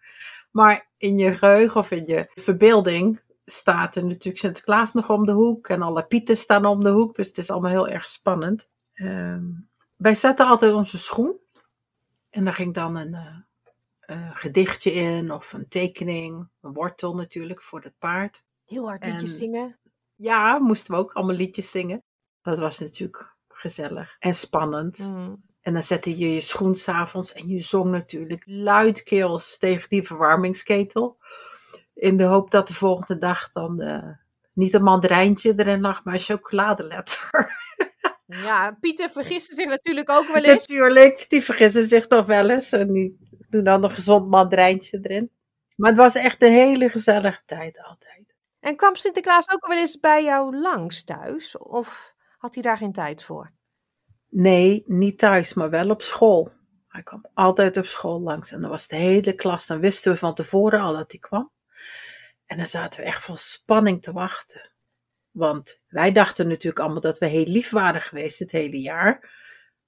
[0.52, 5.32] Maar in je geheugen of in je verbeelding staat er natuurlijk Sinterklaas nog om de
[5.32, 7.16] hoek en alle pieten staan om de hoek.
[7.16, 8.68] Dus het is allemaal heel erg spannend.
[8.94, 9.44] Ehm,
[9.96, 11.40] wij zetten altijd onze schoen
[12.30, 13.46] en daar ging dan een
[14.08, 18.44] uh, gedichtje in of een tekening, een wortel natuurlijk voor het paard.
[18.66, 19.80] Heel hard liedjes en, zingen.
[20.16, 22.04] Ja, moesten we ook allemaal liedjes zingen.
[22.42, 25.00] Dat was natuurlijk gezellig en spannend.
[25.12, 25.44] Mm.
[25.62, 31.18] En dan zette je je schoen s'avonds en je zong natuurlijk luidkeels tegen die verwarmingsketel.
[31.94, 34.10] In de hoop dat de volgende dag dan uh,
[34.54, 37.30] niet een mandarijntje erin lag, maar een chocoladeletter.
[38.28, 40.68] Ja, Pieter vergissen zich natuurlijk ook wel eens.
[40.68, 42.72] Natuurlijk, die vergissen zich nog wel eens.
[42.72, 43.18] En die
[43.50, 45.32] doen dan een gezond mandarijntje erin.
[45.76, 48.36] Maar het was echt een hele gezellige tijd altijd.
[48.60, 51.58] En kwam Sinterklaas ook wel eens bij jou langs thuis?
[51.58, 52.15] Of
[52.46, 53.52] had hij daar geen tijd voor?
[54.30, 56.52] Nee, niet thuis, maar wel op school.
[56.88, 59.68] Hij kwam altijd op school langs en dan was de hele klas.
[59.68, 61.52] Dan wisten we van tevoren al dat hij kwam.
[62.46, 64.72] En dan zaten we echt vol spanning te wachten.
[65.32, 69.30] Want wij dachten natuurlijk allemaal dat we heel lief waren geweest het hele jaar.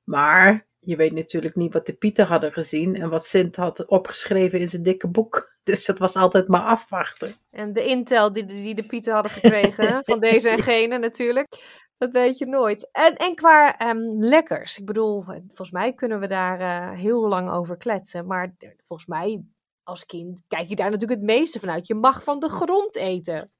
[0.03, 4.59] Maar je weet natuurlijk niet wat de Pieter hadden gezien en wat Sint had opgeschreven
[4.59, 5.55] in zijn dikke boek.
[5.67, 7.35] Dus dat was altijd maar afwachten.
[7.51, 11.47] En de intel die, die de Pieter hadden gekregen, van deze en gene natuurlijk.
[11.97, 12.89] Dat weet je nooit.
[12.91, 14.77] En, en qua ehm, lekkers.
[14.77, 18.27] Ik bedoel, volgens mij kunnen we daar uh, heel lang over kletsen.
[18.27, 19.43] Maar volgens mij,
[19.83, 21.87] als kind, kijk je daar natuurlijk het meeste vanuit.
[21.87, 23.51] Je mag van de grond eten.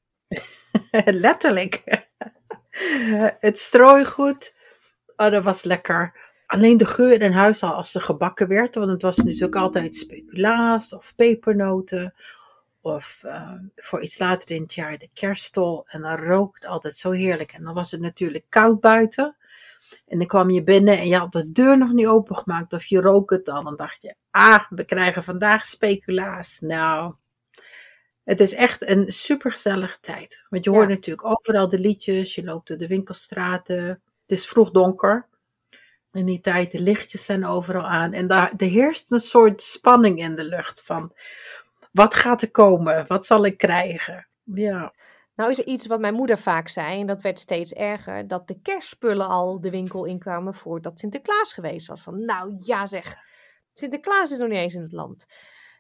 [1.06, 1.84] Letterlijk.
[3.40, 4.56] het strooigoed.
[5.16, 6.26] Oh, dat was lekker.
[6.46, 8.76] Alleen de geur in huis al als ze gebakken werd.
[8.76, 12.14] Want het was natuurlijk altijd speculaas of pepernoten.
[12.88, 15.88] Of uh, voor iets later in het jaar de kerststol.
[15.88, 17.52] En dan rookt het altijd zo heerlijk.
[17.52, 19.36] En dan was het natuurlijk koud buiten.
[20.08, 22.74] En dan kwam je binnen en je had de deur nog niet opengemaakt.
[22.74, 23.64] Of je rook het al.
[23.64, 26.60] Dan dacht je, ah, we krijgen vandaag speculaas.
[26.60, 27.14] Nou,
[28.24, 30.44] het is echt een supergezellige tijd.
[30.50, 32.36] Want je hoort natuurlijk overal de liedjes.
[32.36, 33.86] Je loopt door de winkelstraten.
[34.22, 35.28] Het is vroeg donker.
[36.12, 38.14] In die tijd, de lichtjes zijn overal aan.
[38.14, 41.14] En daar er heerst een soort spanning in de lucht van...
[41.98, 43.08] Wat gaat er komen?
[43.08, 44.28] Wat zal ik krijgen?
[44.44, 44.94] Ja.
[45.36, 48.48] Nou is er iets wat mijn moeder vaak zei, en dat werd steeds erger, dat
[48.48, 52.02] de kerstspullen al de winkel inkwamen voordat Sinterklaas geweest was.
[52.02, 53.16] Van nou ja zeg,
[53.74, 55.26] Sinterklaas is nog niet eens in het land.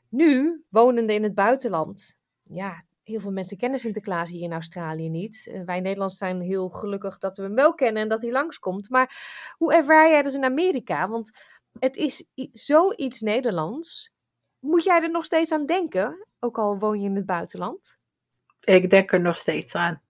[0.09, 5.47] Nu, wonende in het buitenland, ja, heel veel mensen kennen Sinterklaas hier in Australië niet.
[5.49, 8.89] Uh, wij Nederlanders zijn heel gelukkig dat we hem wel kennen en dat hij langskomt.
[8.89, 9.15] Maar
[9.57, 11.09] hoe ervaar jij dat in Amerika?
[11.09, 11.31] Want
[11.79, 14.15] het is zoiets Nederlands.
[14.59, 17.97] Moet jij er nog steeds aan denken, ook al woon je in het buitenland?
[18.63, 20.01] Ik denk er nog steeds aan.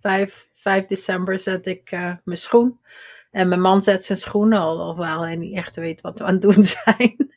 [0.00, 2.80] 5, 5 december zet ik uh, mijn schoen.
[3.30, 6.32] En mijn man zet zijn schoenen al, alhoewel hij niet echt weet wat we aan
[6.32, 7.32] het doen zijn.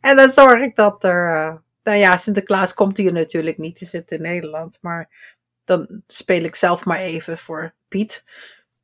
[0.00, 1.46] en dan zorg ik dat er.
[1.46, 3.78] Uh, nou ja, Sinterklaas komt hier natuurlijk niet.
[3.78, 4.78] Die zit in Nederland.
[4.80, 8.24] Maar dan speel ik zelf maar even voor Piet.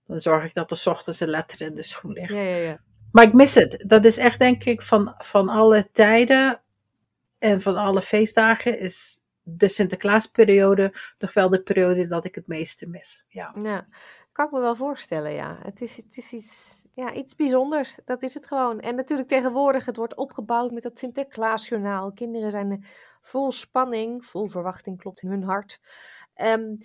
[0.07, 2.33] Dan zorg ik dat er s ochtends een letter in de schoen ligt.
[2.33, 2.81] Ja, ja, ja.
[3.13, 3.85] Maar ik mis het.
[3.87, 6.63] Dat is echt, denk ik, van, van alle tijden
[7.45, 12.89] en van alle feestdagen is de Sinterklaasperiode toch wel de periode dat ik het meeste
[12.89, 13.25] mis.
[13.29, 13.55] Ja.
[13.63, 13.87] ja,
[14.33, 15.59] kan ik me wel voorstellen, ja.
[15.63, 18.81] Het is, het is iets, ja, iets bijzonders, dat is het gewoon.
[18.81, 22.13] En natuurlijk tegenwoordig, het wordt opgebouwd met dat Sinterklaasjournaal.
[22.13, 22.85] Kinderen zijn
[23.21, 25.81] vol spanning, vol verwachting klopt in hun hart.
[26.37, 26.79] Um,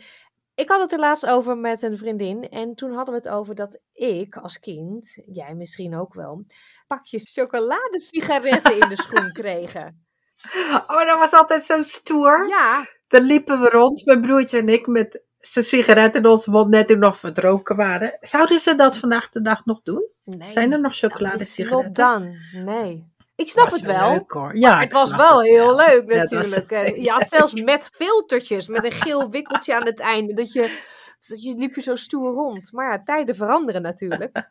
[0.56, 3.56] ik had het er laatst over met een vriendin en toen hadden we het over
[3.56, 6.45] dat ik als kind, jij misschien ook wel,
[6.88, 10.09] pakjes chocoladesigaretten in de schoen kregen.
[10.88, 12.47] Oh, dat was altijd zo stoer.
[12.47, 12.86] Ja.
[13.08, 16.88] Dan liepen we rond, mijn broertje en ik, met zo'n sigaret in onze mond, net
[16.88, 18.17] toen nog verdronken waren.
[18.19, 20.08] Zouden ze dat vandaag de dag nog doen?
[20.23, 20.52] Nee.
[20.52, 21.93] Zijn er nog chocoladesigaretten?
[21.93, 22.38] done.
[22.63, 23.08] Nee.
[23.36, 24.58] Ik snap het wel leuk, hoor.
[24.58, 25.86] Ja, het was wel het, heel ja.
[25.86, 26.71] leuk Ja, natuurlijk.
[26.86, 30.34] Eh, je had zelfs met filtertjes, met een geel wikkeltje aan het einde.
[30.34, 30.80] Dat je,
[31.28, 32.71] dat je liep je zo stoer rond.
[32.71, 34.32] Maar ja, tijden veranderen natuurlijk.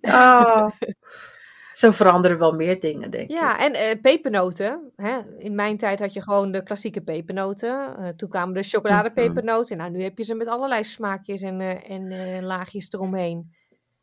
[0.00, 0.68] Oh.
[1.76, 3.36] Zo veranderen wel meer dingen, denk ik.
[3.36, 4.92] Ja, en eh, pepernoten.
[4.96, 5.20] Hè?
[5.38, 7.96] In mijn tijd had je gewoon de klassieke pepernoten.
[7.96, 9.76] Eh, toen kwamen de chocoladepepernoten.
[9.76, 13.54] Nou, nu heb je ze met allerlei smaakjes en, eh, en laagjes eromheen.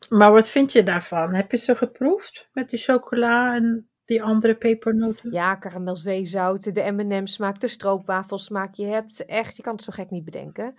[0.09, 1.33] Maar wat vind je daarvan?
[1.33, 5.31] Heb je ze geproefd met die chocola en die andere pepernoten?
[5.31, 8.75] Ja, karamelzeezout, de M&M smaak, de stroopwafelsmaak.
[8.75, 10.75] Je hebt echt, je kan het zo gek niet bedenken.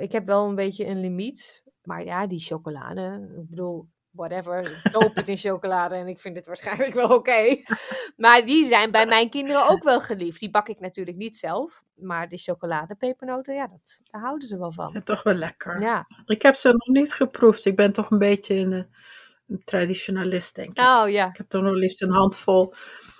[0.00, 1.62] Ik heb wel een beetje een limiet.
[1.82, 4.82] Maar ja, die chocolade, ik bedoel, whatever.
[4.92, 7.56] Doop het in chocolade en ik vind het waarschijnlijk wel oké.
[8.16, 10.40] Maar die zijn bij mijn kinderen ook wel geliefd.
[10.40, 11.82] Die bak ik natuurlijk niet zelf.
[11.94, 14.90] Maar de chocoladepepernoten, ja, dat, daar houden ze wel van.
[14.92, 15.80] Ja, toch wel lekker.
[15.80, 16.06] Ja.
[16.26, 17.64] Ik heb ze nog niet geproefd.
[17.64, 18.82] Ik ben toch een beetje een, eh,
[19.46, 20.84] een traditionalist, denk ik.
[20.84, 21.28] Oh ja.
[21.28, 22.74] Ik heb toch nog liefst een handvol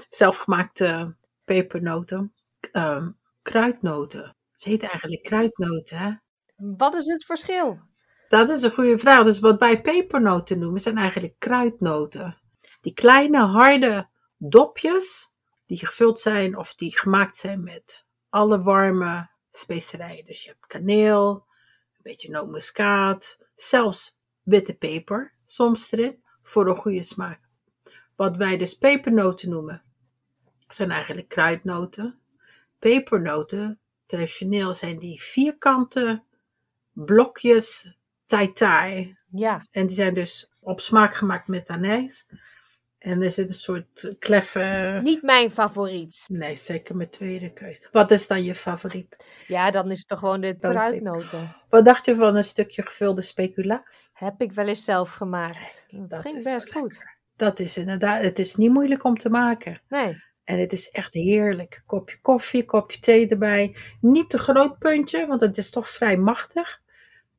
[0.08, 2.32] zelfgemaakte pepernoten.
[2.72, 3.10] Ehm,
[3.42, 4.36] kruidnoten.
[4.54, 6.12] Ze heten eigenlijk kruidnoten, hè?
[6.56, 7.78] Wat is het verschil?
[8.30, 9.24] Dat is een goede vraag.
[9.24, 12.38] Dus wat wij pepernoten noemen, zijn eigenlijk kruidnoten.
[12.80, 15.30] Die kleine, harde dopjes,
[15.66, 20.24] die gevuld zijn of die gemaakt zijn met alle warme specerijen.
[20.24, 21.46] Dus je hebt kaneel,
[21.92, 27.40] een beetje nootmuskaat, zelfs witte peper soms erin, voor een goede smaak.
[28.16, 29.82] Wat wij dus pepernoten noemen,
[30.68, 32.20] zijn eigenlijk kruidnoten.
[32.78, 36.22] Pepernoten, traditioneel zijn die vierkante
[36.92, 37.98] blokjes
[38.52, 39.66] tai Ja.
[39.70, 42.26] En die zijn dus op smaak gemaakt met anijs.
[42.98, 45.00] En er zit een soort kleffe...
[45.02, 46.24] Niet mijn favoriet.
[46.26, 47.88] Nee, zeker mijn tweede keuze.
[47.92, 49.24] Wat is dan je favoriet?
[49.46, 51.56] Ja, dan is het toch gewoon de kruidnoten.
[51.68, 54.10] Wat dacht je van een stukje gevulde speculaas?
[54.12, 55.86] Heb ik wel eens zelf gemaakt.
[55.90, 57.04] Dat, dat ging best goed.
[57.36, 59.80] Dat is inderdaad, het is niet moeilijk om te maken.
[59.88, 60.22] Nee.
[60.44, 61.82] En het is echt heerlijk.
[61.86, 63.76] Kopje koffie, kopje thee erbij.
[64.00, 66.79] Niet te groot puntje, want het is toch vrij machtig.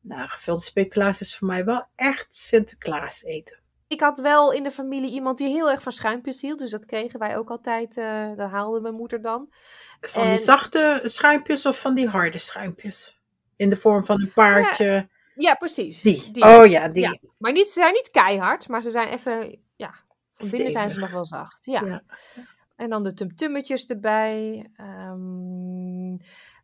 [0.02, 3.60] Nou, gevulde speculaas is voor mij wel echt Sinterklaas eten.
[3.88, 6.60] Ik had wel in de familie iemand die heel erg van schuimpjes hield.
[6.60, 7.98] Dus dat kregen wij ook altijd.
[7.98, 9.54] eh dat haalde mijn moeder dan.
[10.02, 13.20] Van En- die zachte schuimpjes of van die harde schuimpjes?
[13.56, 15.10] In de vorm van een paardje.
[15.36, 16.02] Ja, precies.
[16.02, 16.44] Die.
[16.44, 17.20] Oh ja, die.
[17.38, 19.94] Maar niet, ze zijn niet keihard, maar ze zijn even, ja,
[20.38, 21.66] van binnen zijn ze nog wel zacht.
[21.66, 21.86] Ja.
[21.86, 22.04] Ja.
[22.76, 24.70] En dan de tumtummetjes erbij.
[24.76, 26.18] Ehm,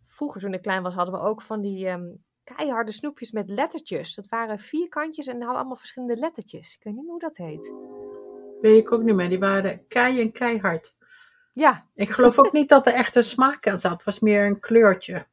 [0.06, 2.06] vroeger, toen ik klein was, hadden we ook van die ehm,
[2.56, 4.16] keiharde snoepjes met lettertjes.
[4.16, 6.76] Dat waren vierkantjes en hadden allemaal verschillende lettertjes.
[6.76, 7.72] Ik weet niet meer hoe dat heet.
[8.62, 9.30] Weet ik ook niet meer.
[9.30, 10.96] Die waren kei en keihard.
[11.54, 13.92] Ja, Ik geloof ook niet dat er echt een smaak aan zat.
[13.92, 15.26] Het was meer een kleurtje.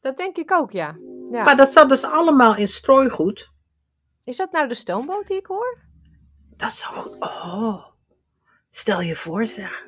[0.00, 0.96] dat denk ik ook, ja.
[1.30, 1.42] ja.
[1.42, 3.50] Maar dat zat dus allemaal in strooigoed.
[4.24, 5.78] Is dat nou de stoomboot die ik hoor?
[6.56, 7.20] Dat zou goed.
[7.20, 7.84] Oh.
[8.70, 9.86] Stel je voor, zeg.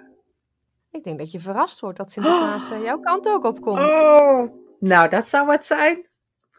[0.90, 3.79] Ik denk dat je verrast wordt dat Sinterklaas eh, jouw kant ook opkomt.
[3.79, 4.53] Oh.
[4.79, 6.07] Nou, dat zou wat zijn.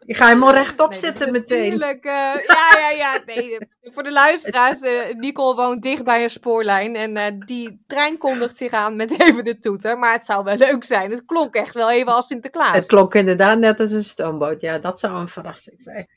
[0.05, 1.71] Ik ga helemaal rechtop Nee, zitten meteen.
[1.71, 2.41] Natuurlijk, ja,
[2.79, 3.21] ja, ja.
[3.25, 6.95] Nee, eh, voor de luisteraars, eh, Nicole woont dicht bij een spoorlijn.
[6.95, 9.97] En eh, die trein kondigt zich aan met even de toeter.
[9.97, 11.11] Maar het zou wel leuk zijn.
[11.11, 12.75] Het klonk echt wel even als Sinterklaas.
[12.75, 14.61] Het klonk inderdaad net als een stoomboot.
[14.61, 16.07] Ja, dat zou een verrassing zijn.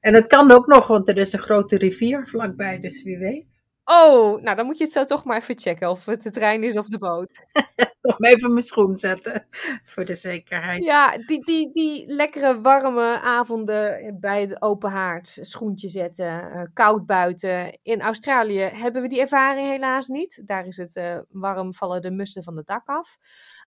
[0.00, 3.61] En het kan ook nog, want er is een grote rivier vlakbij, dus wie weet.
[3.84, 6.62] Oh, nou dan moet je het zo toch maar even checken of het de trein
[6.62, 7.40] is of de boot.
[8.02, 9.46] Nog even mijn schoen zetten,
[9.84, 10.84] voor de zekerheid.
[10.84, 17.06] Ja, die, die, die lekkere warme avonden bij het open haard, schoentje zetten, eh, koud
[17.06, 17.78] buiten.
[17.82, 20.42] In Australië hebben we die ervaring helaas niet.
[20.44, 23.18] Daar is het eh, warm, vallen de mussen van het dak af.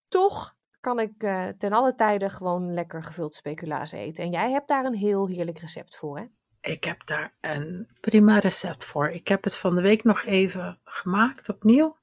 [0.08, 4.23] Toch kan ik eh, ten alle tijde gewoon lekker gevuld speculaas eten.
[4.23, 6.25] En jij hebt daar een heel heerlijk recept voor, hè?
[6.65, 9.10] Ik heb daar een prima recept voor.
[9.10, 11.97] Ik heb het van de week nog even gemaakt opnieuw.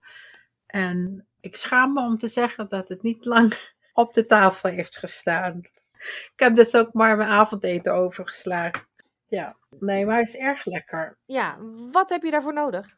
[0.66, 3.54] En ik schaam me om te zeggen dat het niet lang
[3.92, 5.60] op de tafel heeft gestaan.
[5.98, 8.86] Ik heb dus ook maar mijn avondeten overgeslagen.
[9.26, 11.16] Ja, nee, maar het is erg lekker.
[11.24, 11.56] Ja,
[11.90, 12.96] wat heb je daarvoor nodig?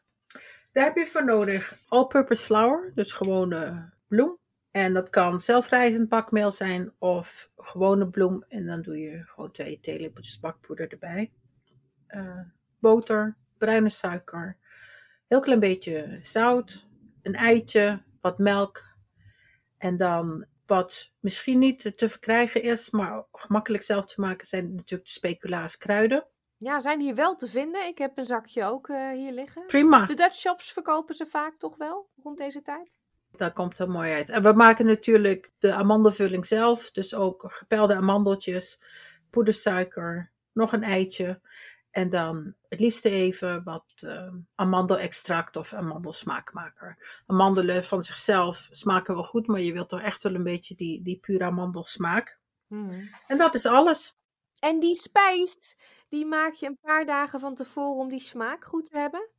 [0.71, 4.37] Daar heb je voor nodig all-purpose flour, dus gewone bloem.
[4.71, 8.43] En dat kan zelfrijzend bakmeel zijn of gewone bloem.
[8.47, 11.31] En dan doe je gewoon twee theelepeltjes bakpoeder erbij.
[12.15, 12.39] Eh,
[12.79, 14.57] boter, bruine suiker,
[15.27, 16.87] heel klein beetje zout,
[17.21, 18.83] een eitje, wat melk.
[19.77, 25.05] En dan wat misschien niet te verkrijgen is, maar gemakkelijk zelf te maken zijn natuurlijk
[25.05, 26.25] de speculaas kruiden.
[26.57, 27.87] Ja, zijn die hier wel te vinden?
[27.87, 29.65] Ik heb een zakje ook eh, hier liggen.
[29.67, 30.05] Prima.
[30.05, 32.97] De Dutch shops verkopen ze vaak toch wel rond deze tijd?
[33.31, 34.29] Dat komt er mooi uit.
[34.29, 36.91] En we maken natuurlijk de amandelvulling zelf.
[36.91, 38.79] Dus ook gepelde amandeltjes,
[39.29, 41.41] poedersuiker, nog een eitje.
[41.95, 47.21] En dan het liefste even wat uh, amandelextract of amandelsmaakmaker.
[47.25, 51.01] Amandelen van zichzelf smaken wel goed, maar je wilt toch echt wel een beetje die,
[51.01, 52.39] die pure amandelsmaak.
[52.67, 53.09] Hmm.
[53.27, 54.15] En dat is alles.
[54.59, 55.77] En die spijs,
[56.09, 59.29] die maak je een paar dagen van tevoren om die smaak goed te hebben?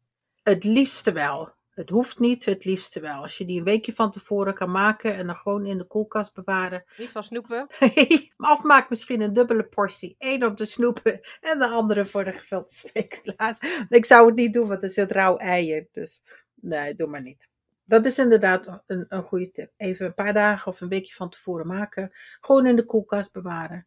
[0.43, 1.55] Het liefste wel.
[1.77, 3.22] Het hoeft niet, het liefste wel.
[3.22, 6.35] Als je die een weekje van tevoren kan maken en dan gewoon in de koelkast
[6.35, 6.85] bewaren.
[6.97, 7.66] Niet van snoepen.
[8.53, 10.14] of maak misschien een dubbele portie.
[10.18, 13.59] Eén om te snoepen en de andere voor de gevulde speculaas.
[13.89, 15.89] Ik zou het niet doen, want er zit rauw eieren.
[15.93, 16.22] Dus
[16.55, 17.49] nee, doe maar niet.
[17.85, 19.72] Dat is inderdaad een, een goede tip.
[19.77, 22.11] Even een paar dagen of een weekje van tevoren maken.
[22.41, 23.87] Gewoon in de koelkast bewaren.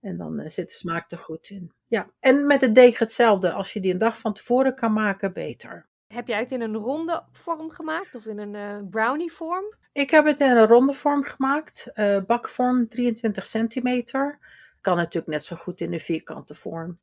[0.00, 1.72] En dan uh, zit de smaak er goed in.
[1.86, 3.52] Ja, en met het deeg hetzelfde.
[3.52, 5.90] Als je die een dag van tevoren kan maken, beter.
[6.12, 9.64] Heb jij het in een ronde vorm gemaakt of in een uh, brownie vorm?
[9.92, 11.86] Ik heb het in een ronde vorm gemaakt.
[11.94, 14.38] Uh, bakvorm 23 centimeter.
[14.80, 16.98] Kan natuurlijk net zo goed in een vierkante vorm.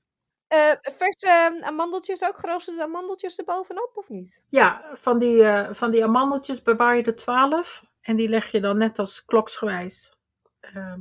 [0.53, 4.41] Uh, verse amandeltjes ook, geroosterde amandeltjes erbovenop of niet?
[4.47, 7.84] Ja, van die, van die amandeltjes bewaar je er 12.
[8.01, 10.18] En die leg je dan net als kloksgewijs.
[10.60, 10.99] Ehm,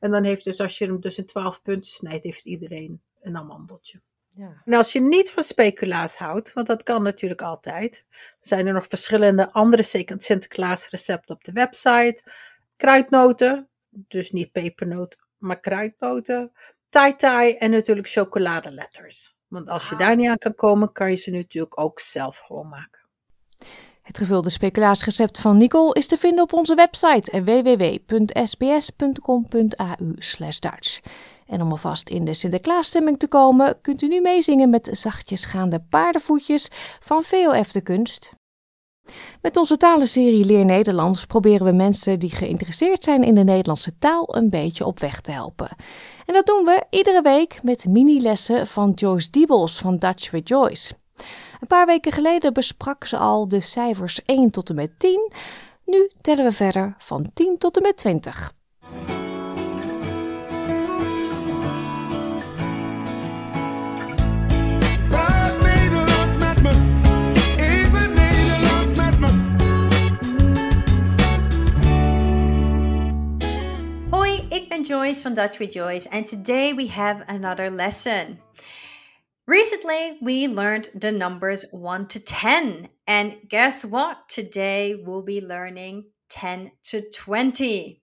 [0.00, 3.36] en dan heeft dus, als je hem dus in 12 punten snijdt, heeft iedereen een
[3.36, 4.00] amandeltje.
[4.38, 4.62] Ja.
[4.64, 8.04] En als je niet van speculaas houdt, want dat kan natuurlijk altijd,
[8.40, 9.82] zijn er nog verschillende andere
[10.16, 12.22] Sinterklaas recepten op de website.
[12.76, 16.52] Kruidnoten, dus niet pepernoten, maar kruidnoten.
[16.88, 19.36] Tai tai en natuurlijk chocoladeletters.
[19.48, 22.68] Want als je daar niet aan kan komen, kan je ze natuurlijk ook zelf gewoon
[22.68, 23.00] maken.
[24.02, 28.18] Het gevulde speculaasrecept van Nicole is te vinden op onze website www.sbs.com.au
[30.60, 31.00] Dutch.
[31.48, 35.80] En om alvast in de Sinterklaasstemming te komen, kunt u nu meezingen met zachtjes gaande
[35.90, 36.68] paardenvoetjes
[37.00, 38.32] van VOF de Kunst.
[39.42, 44.36] Met onze talenserie Leer Nederlands proberen we mensen die geïnteresseerd zijn in de Nederlandse taal
[44.36, 45.68] een beetje op weg te helpen.
[46.26, 50.94] En dat doen we iedere week met mini-lessen van Joyce Diebels van Dutch with Joyce.
[51.60, 55.32] Een paar weken geleden besprak ze al de cijfers 1 tot en met 10.
[55.84, 58.52] Nu tellen we verder van 10 tot en met 20.
[74.68, 78.38] Ik ben Joyce from Dutch with Joyce, and today we have another lesson.
[79.46, 84.28] Recently, we learned the numbers 1 to 10, and guess what?
[84.28, 88.02] Today we'll be learning 10 to 20.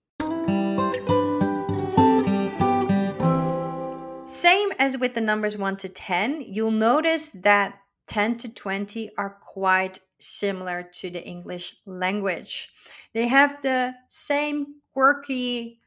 [4.24, 7.76] Same as with the numbers 1 to 10, you'll notice that
[8.07, 12.70] 10 to 20 are quite similar to the English language.
[13.13, 15.82] They have the same quirky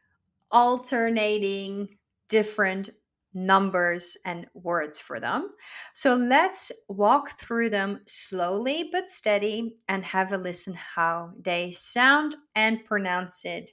[0.50, 1.88] alternating
[2.28, 2.90] different
[3.34, 5.50] numbers and words for them.
[5.94, 12.36] So let's walk through them slowly but steady and have a listen how they sound
[12.54, 13.70] and pronounce it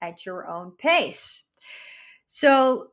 [0.00, 1.44] at your own pace.
[2.26, 2.88] So,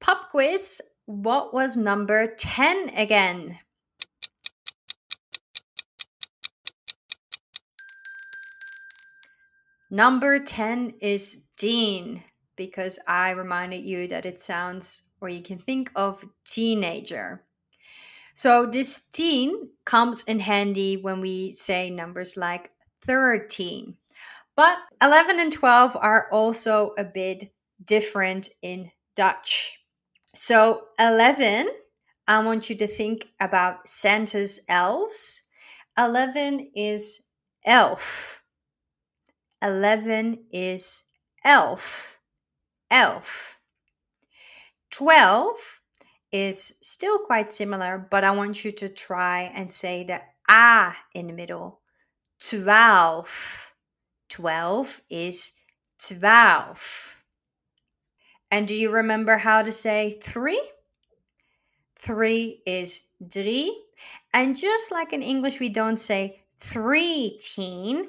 [0.00, 3.58] pop quiz what was number 10 again?
[9.90, 12.22] Number 10 is Dean
[12.60, 17.42] because I reminded you that it sounds, or you can think of teenager.
[18.34, 22.70] So this teen comes in handy when we say numbers like
[23.06, 23.96] 13.
[24.56, 27.50] But 11 and 12 are also a bit
[27.82, 29.80] different in Dutch.
[30.34, 31.66] So 11,
[32.28, 35.48] I want you to think about Santa's elves.
[35.96, 37.22] 11 is
[37.64, 38.42] elf.
[39.62, 41.04] 11 is
[41.42, 42.19] elf
[42.90, 43.58] elf.
[44.90, 45.80] 12
[46.32, 51.26] is still quite similar, but I want you to try and say the A in
[51.26, 51.80] the middle.
[52.40, 53.72] 12.
[54.28, 55.52] 12 is
[56.06, 57.22] 12.
[58.50, 60.60] And do you remember how to say 3?
[61.96, 63.84] 3 is 3.
[64.32, 68.08] And just like in English, we don't say 3 teen,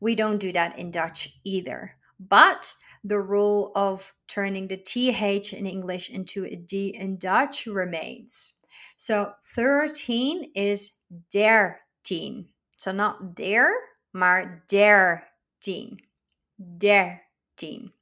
[0.00, 1.96] we don't do that in Dutch either.
[2.20, 2.74] But
[3.06, 8.54] the rule of turning the TH in English into a D in Dutch remains.
[8.96, 10.98] So 13 is
[11.32, 12.46] dertien.
[12.76, 13.70] So not der,
[14.12, 15.98] maar dertien.
[16.78, 17.92] Dertien.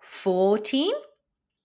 [0.00, 0.92] 14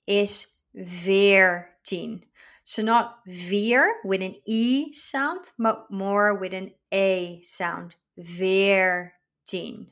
[0.06, 2.24] is veertien.
[2.64, 7.96] So not veer with an E sound, but more with an A sound.
[8.20, 9.88] Veertien.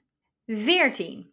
[0.48, 1.26] 14.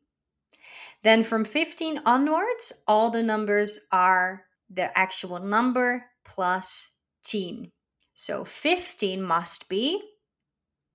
[1.02, 6.92] Then from 15 onwards, all the numbers are the actual number plus
[7.24, 7.72] 10.
[8.14, 10.02] So 15 must be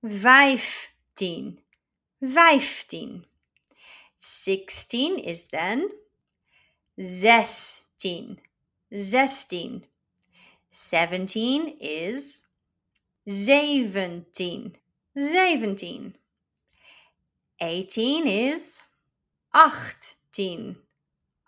[0.07, 1.59] 15.
[2.21, 3.25] 15.
[4.17, 5.89] 16 is then
[6.99, 8.39] 16.
[8.91, 9.83] 16.
[10.69, 12.47] 17 is
[13.27, 14.75] 17.
[15.17, 16.15] 17.
[17.59, 18.81] 18 is
[19.57, 20.75] 18.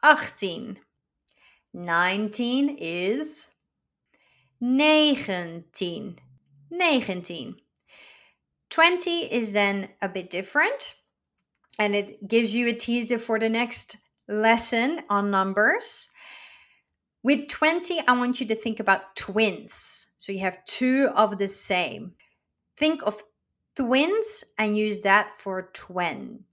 [0.03, 0.79] 18.
[1.73, 3.47] 19 is
[4.59, 6.15] 19.
[6.71, 7.55] 19.
[8.71, 10.95] 20 is then a bit different
[11.77, 13.97] and it gives you a teaser for the next
[14.27, 16.09] lesson on numbers.
[17.21, 20.07] With 20, I want you to think about twins.
[20.17, 22.13] So you have two of the same.
[22.75, 23.23] Think of
[23.75, 26.45] twins and use that for twin.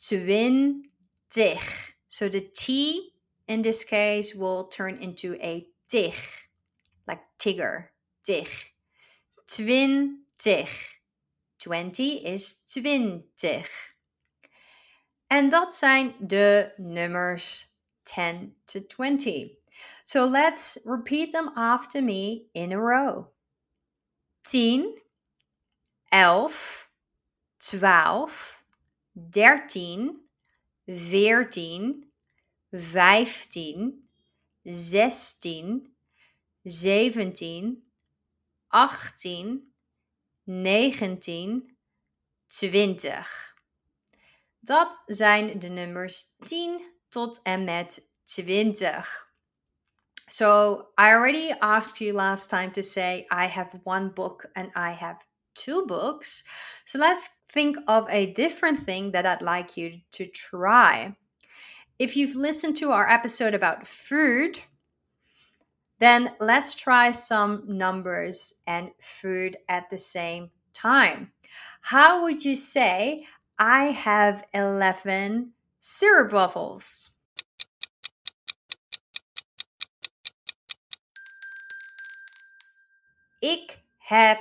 [0.00, 0.84] twin.
[1.34, 1.92] Twintig.
[2.06, 3.12] So the T
[3.48, 6.14] in this case will turn into a tig,
[7.06, 7.86] like tigger,
[8.24, 8.48] tig.
[9.46, 10.90] Twintig.
[11.58, 13.68] 20 is twintig.
[15.30, 17.66] En dat zijn de nummers
[18.02, 19.56] 10 to 20.
[20.04, 23.28] So let's repeat them after me in a row.
[24.42, 25.00] 10,
[26.10, 26.88] 11,
[27.58, 28.62] 12,
[29.30, 30.23] 13,
[30.86, 32.04] 14,
[32.72, 34.08] 15,
[34.64, 35.94] 16,
[36.64, 37.82] 17,
[38.68, 39.72] 18,
[40.44, 41.76] 19,
[42.46, 43.54] 20.
[44.60, 49.24] Dat zijn de nummers 10 tot en met 20.
[50.28, 54.90] So I already asked you last time to say I have one book and I
[54.92, 56.44] have two books.
[56.84, 61.16] So let's think of a different thing that I'd like you to try.
[62.00, 64.58] If you've listened to our episode about food,
[66.00, 71.30] then let's try some numbers and food at the same time.
[71.80, 73.24] How would you say,
[73.56, 77.10] I have 11 syrup waffles?
[83.40, 84.38] Ik heb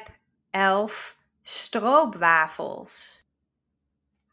[0.54, 1.13] 11
[1.46, 3.22] stroopwafels.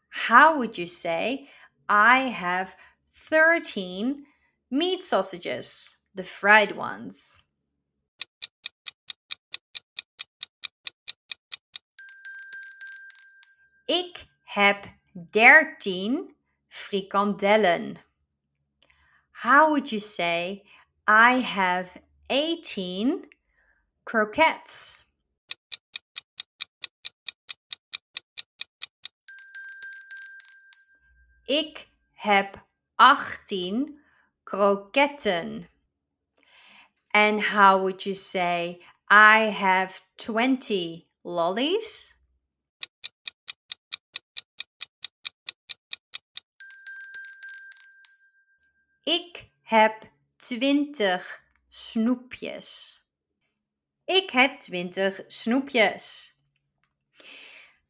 [0.09, 1.49] How would you say,
[1.87, 2.75] I have
[3.15, 4.25] 13
[4.69, 5.97] meat sausages?
[6.13, 7.39] the fried ones.
[13.85, 14.85] Ik heb
[15.29, 16.35] 13
[16.67, 17.97] frikandellen.
[19.31, 20.63] How would you say
[21.07, 23.25] I have 18
[24.03, 25.05] croquettes?
[31.51, 34.01] Ik heb 18
[34.43, 35.69] kroketten.
[37.07, 42.15] And how would you say, I have 20 lollies?
[49.03, 52.99] Ik heb 20 snoepjes.
[54.05, 56.30] Ik heb 20 snoepjes.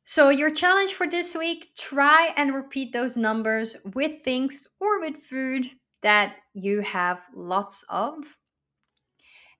[0.03, 5.17] So, your challenge for this week try and repeat those numbers with things or with
[5.17, 5.69] food
[6.01, 8.37] that you have lots of.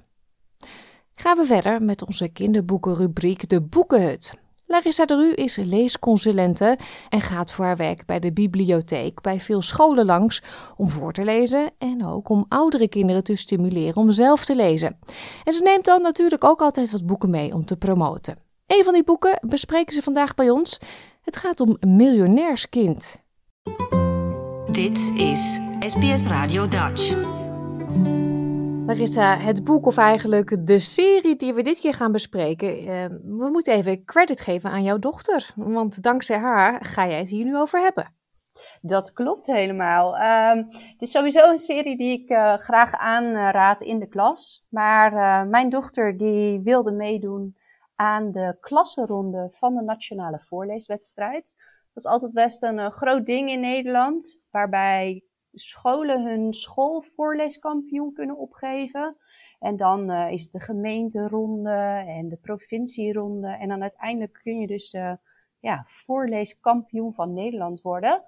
[1.15, 4.33] Gaan we verder met onze kinderboekenrubriek De Boekenhut.
[4.69, 6.77] Larissa de Ru is leesconsulente
[7.09, 10.43] en gaat voor haar werk bij de bibliotheek bij veel scholen langs
[10.75, 14.99] om voor te lezen en ook om oudere kinderen te stimuleren om zelf te lezen.
[15.43, 18.37] En ze neemt dan natuurlijk ook altijd wat boeken mee om te promoten.
[18.65, 20.79] Een van die boeken bespreken ze vandaag bij ons.
[21.21, 23.15] Het gaat om Miljonairskind.
[24.71, 27.15] Dit is SBS Radio Dutch.
[28.87, 32.83] Larissa, het boek of eigenlijk de serie die we dit keer gaan bespreken.
[32.83, 35.51] Uh, we moeten even credit geven aan jouw dochter.
[35.55, 38.13] Want dankzij haar ga jij het hier nu over hebben.
[38.81, 40.15] Dat klopt helemaal.
[40.15, 44.65] Uh, het is sowieso een serie die ik uh, graag aanraad in de klas.
[44.69, 47.57] Maar uh, mijn dochter die wilde meedoen
[47.95, 51.55] aan de klassenronde van de nationale voorleeswedstrijd.
[51.93, 55.23] Dat is altijd best een groot ding in Nederland, waarbij
[55.59, 59.17] scholen hun schoolvoorleeskampioen kunnen opgeven.
[59.59, 63.47] En dan uh, is het de gemeenteronde en de provincieronde.
[63.47, 65.17] En dan uiteindelijk kun je dus de
[65.59, 68.23] ja, voorleeskampioen van Nederland worden.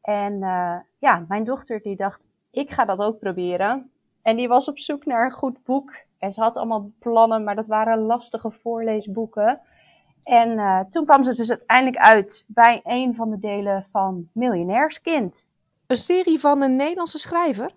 [0.00, 3.90] En uh, ja, mijn dochter die dacht, ik ga dat ook proberen.
[4.22, 5.92] En die was op zoek naar een goed boek.
[6.18, 9.60] En ze had allemaal plannen, maar dat waren lastige voorleesboeken.
[10.24, 15.46] En uh, toen kwam ze dus uiteindelijk uit bij een van de delen van Miljonairskind.
[15.86, 17.70] Een serie van een Nederlandse schrijver?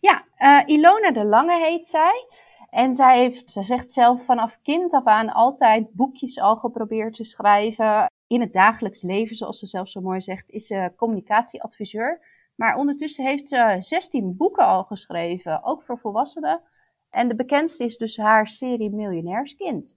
[0.00, 2.26] Ja, uh, Ilona de Lange heet zij.
[2.70, 7.24] En zij heeft, ze zegt zelf vanaf kind af aan altijd boekjes al geprobeerd te
[7.24, 8.10] schrijven.
[8.26, 12.20] In het dagelijks leven, zoals ze zelf zo mooi zegt, is ze communicatieadviseur.
[12.54, 16.60] Maar ondertussen heeft ze 16 boeken al geschreven, ook voor volwassenen.
[17.10, 19.96] En de bekendste is dus haar serie Miljonairskind.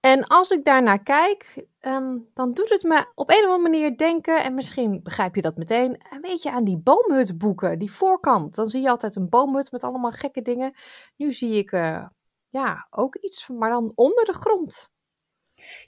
[0.00, 3.96] En als ik daarnaar kijk, um, dan doet het me op een of andere manier
[3.96, 8.54] denken, en misschien begrijp je dat meteen, een beetje aan die boomhutboeken, die voorkant.
[8.54, 10.74] Dan zie je altijd een boomhut met allemaal gekke dingen.
[11.16, 12.06] Nu zie ik uh,
[12.48, 14.90] ja, ook iets, maar dan onder de grond.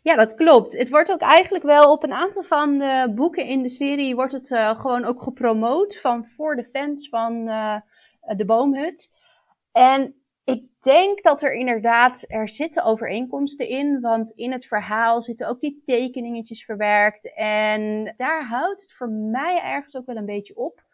[0.03, 0.79] Ja, dat klopt.
[0.79, 4.33] Het wordt ook eigenlijk wel op een aantal van de boeken in de serie wordt
[4.33, 7.77] het uh, gewoon ook gepromoot van voor de fans van uh,
[8.37, 9.13] de boomhut.
[9.73, 10.20] En
[10.51, 15.61] ik denk dat er inderdaad, er zitten overeenkomsten in, want in het verhaal zitten ook
[15.61, 17.35] die tekeningetjes verwerkt.
[17.35, 20.85] En daar houdt het voor mij ergens ook wel een beetje op.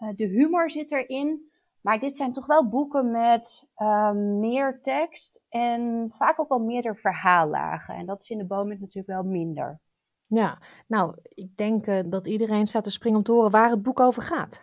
[0.00, 1.50] Uh, de humor zit erin,
[1.80, 6.94] maar dit zijn toch wel boeken met uh, meer tekst en vaak ook wel meerdere
[6.96, 7.94] verhaallagen.
[7.94, 9.80] En dat is in de boom natuurlijk wel minder.
[10.26, 13.82] Ja, nou, ik denk uh, dat iedereen staat te springen om te horen waar het
[13.82, 14.60] boek over gaat.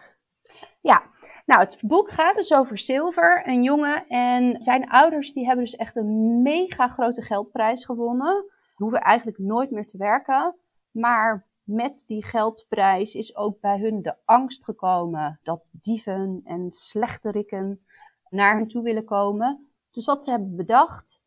[0.81, 1.03] Ja,
[1.45, 4.07] nou, het boek gaat dus over Silver, een jongen.
[4.07, 8.45] En zijn ouders die hebben dus echt een mega grote geldprijs gewonnen.
[8.73, 10.55] Hoeven eigenlijk nooit meer te werken.
[10.91, 17.85] Maar met die geldprijs is ook bij hun de angst gekomen dat dieven en slechterikken
[18.29, 19.71] naar hen toe willen komen.
[19.91, 21.21] Dus wat ze hebben bedacht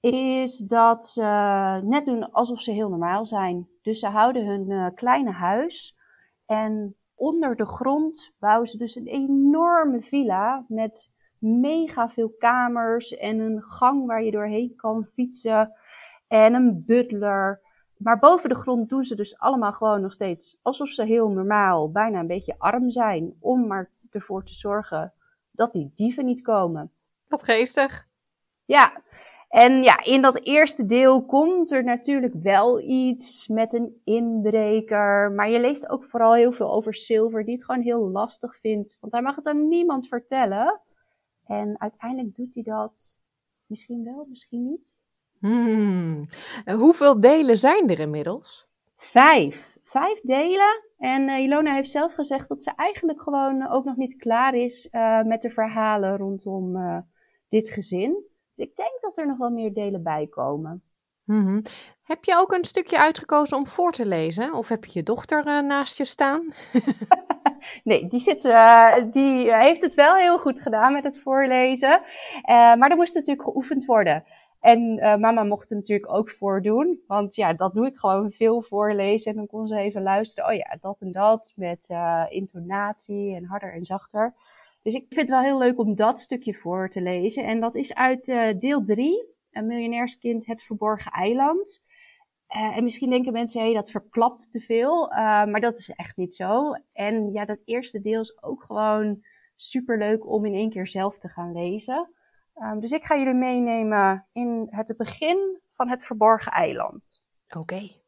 [0.00, 1.22] is dat ze
[1.84, 3.68] net doen alsof ze heel normaal zijn.
[3.82, 5.96] Dus ze houden hun uh, kleine huis
[6.46, 13.38] en onder de grond bouwen ze dus een enorme villa met mega veel kamers en
[13.38, 15.72] een gang waar je doorheen kan fietsen
[16.28, 17.60] en een butler.
[17.96, 21.90] Maar boven de grond doen ze dus allemaal gewoon nog steeds alsof ze heel normaal,
[21.90, 25.12] bijna een beetje arm zijn, om maar ervoor te zorgen
[25.50, 26.92] dat die dieven niet komen.
[27.28, 28.08] Wat geestig.
[28.64, 29.02] Ja,
[29.52, 35.32] en ja, in dat eerste deel komt er natuurlijk wel iets met een inbreker.
[35.32, 38.96] Maar je leest ook vooral heel veel over Silver, die het gewoon heel lastig vindt.
[39.00, 40.80] Want hij mag het aan niemand vertellen.
[41.46, 43.16] En uiteindelijk doet hij dat
[43.66, 44.94] misschien wel, misschien niet.
[45.38, 46.28] Hmm.
[46.64, 48.66] Hoeveel delen zijn er inmiddels?
[48.96, 49.78] Vijf.
[49.82, 50.84] Vijf delen.
[50.98, 54.88] En uh, Ilona heeft zelf gezegd dat ze eigenlijk gewoon ook nog niet klaar is
[54.92, 56.98] uh, met de verhalen rondom uh,
[57.48, 58.30] dit gezin.
[58.56, 60.82] Ik denk dat er nog wel meer delen bij komen.
[61.24, 61.62] Mm-hmm.
[62.02, 64.54] Heb je ook een stukje uitgekozen om voor te lezen?
[64.54, 66.52] Of heb je je dochter uh, naast je staan?
[67.84, 72.00] nee, die, zit, uh, die heeft het wel heel goed gedaan met het voorlezen.
[72.00, 74.24] Uh, maar er moest natuurlijk geoefend worden.
[74.60, 77.00] En mama mocht er natuurlijk ook voordoen.
[77.06, 79.30] Want ja, dat doe ik gewoon veel voorlezen.
[79.30, 80.50] En dan kon ze even luisteren.
[80.50, 81.52] Oh ja, dat en dat.
[81.56, 81.88] Met
[82.28, 84.34] intonatie en harder en zachter.
[84.82, 87.44] Dus ik vind het wel heel leuk om dat stukje voor te lezen.
[87.44, 91.82] En dat is uit uh, deel 3, een miljonairskind, het verborgen eiland.
[92.56, 95.10] Uh, en misschien denken mensen, hé, hey, dat verklapt te veel.
[95.10, 96.72] Uh, maar dat is echt niet zo.
[96.92, 99.24] En ja, dat eerste deel is ook gewoon
[99.56, 102.10] super leuk om in één keer zelf te gaan lezen.
[102.54, 107.22] Um, dus ik ga jullie meenemen in het begin van het verborgen eiland.
[107.48, 107.58] Oké.
[107.58, 108.02] Okay.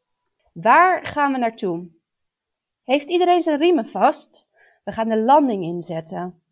[0.52, 1.90] Waar gaan we naartoe?
[2.82, 4.48] Heeft iedereen zijn riemen vast?
[4.84, 6.42] We gaan de landing inzetten.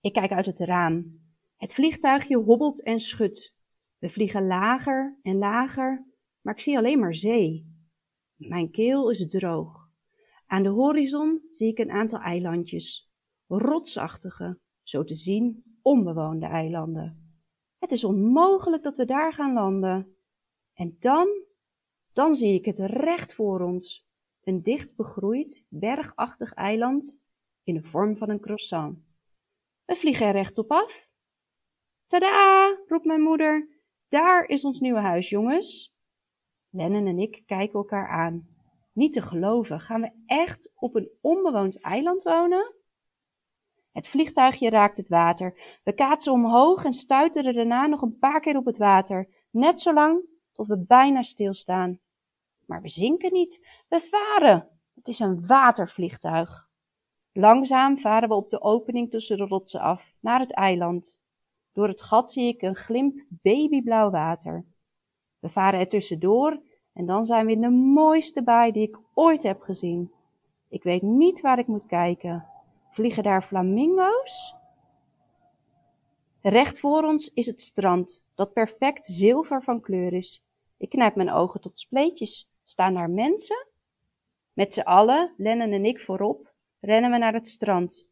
[0.00, 1.20] Ik kijk uit het raam.
[1.56, 3.54] Het vliegtuigje hobbelt en schudt.
[3.98, 6.06] We vliegen lager en lager,
[6.40, 7.76] maar ik zie alleen maar zee.
[8.34, 9.88] Mijn keel is droog.
[10.46, 13.10] Aan de horizon zie ik een aantal eilandjes.
[13.46, 17.36] Rotsachtige, zo te zien onbewoonde eilanden.
[17.78, 20.16] Het is onmogelijk dat we daar gaan landen.
[20.74, 21.28] En dan,
[22.12, 24.06] dan zie ik het recht voor ons.
[24.42, 27.20] Een dicht begroeid, bergachtig eiland
[27.62, 29.07] in de vorm van een croissant.
[29.88, 31.08] We vliegen er rechtop af.
[32.06, 33.68] Tada, roept mijn moeder.
[34.08, 35.94] Daar is ons nieuwe huis, jongens.
[36.70, 38.48] Lennon en ik kijken elkaar aan.
[38.92, 42.74] Niet te geloven, gaan we echt op een onbewoond eiland wonen?
[43.92, 45.78] Het vliegtuigje raakt het water.
[45.84, 49.28] We kaatsen omhoog en stuiteren daarna nog een paar keer op het water.
[49.50, 52.00] Net zo lang tot we bijna stilstaan.
[52.66, 54.68] Maar we zinken niet, we varen.
[54.94, 56.67] Het is een watervliegtuig.
[57.38, 61.18] Langzaam varen we op de opening tussen de rotsen af, naar het eiland.
[61.72, 64.64] Door het gat zie ik een glimp babyblauw water.
[65.38, 66.60] We varen er tussendoor
[66.92, 70.12] en dan zijn we in de mooiste baai die ik ooit heb gezien.
[70.68, 72.46] Ik weet niet waar ik moet kijken.
[72.90, 74.54] Vliegen daar flamingo's?
[76.40, 80.44] Recht voor ons is het strand, dat perfect zilver van kleur is.
[80.76, 82.50] Ik knijp mijn ogen tot spleetjes.
[82.62, 83.66] Staan daar mensen?
[84.52, 86.47] Met z'n allen, Lennon en ik voorop,
[86.80, 88.06] rennen we naar het strand.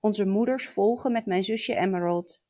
[0.00, 2.42] Onze moeders volgen met mijn zusje Emerald.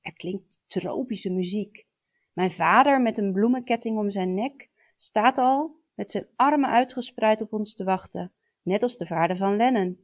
[0.00, 1.86] Er klinkt tropische muziek.
[2.32, 7.52] Mijn vader, met een bloemenketting om zijn nek, staat al met zijn armen uitgespreid op
[7.52, 8.32] ons te wachten,
[8.62, 10.00] net als de vader van Lennon.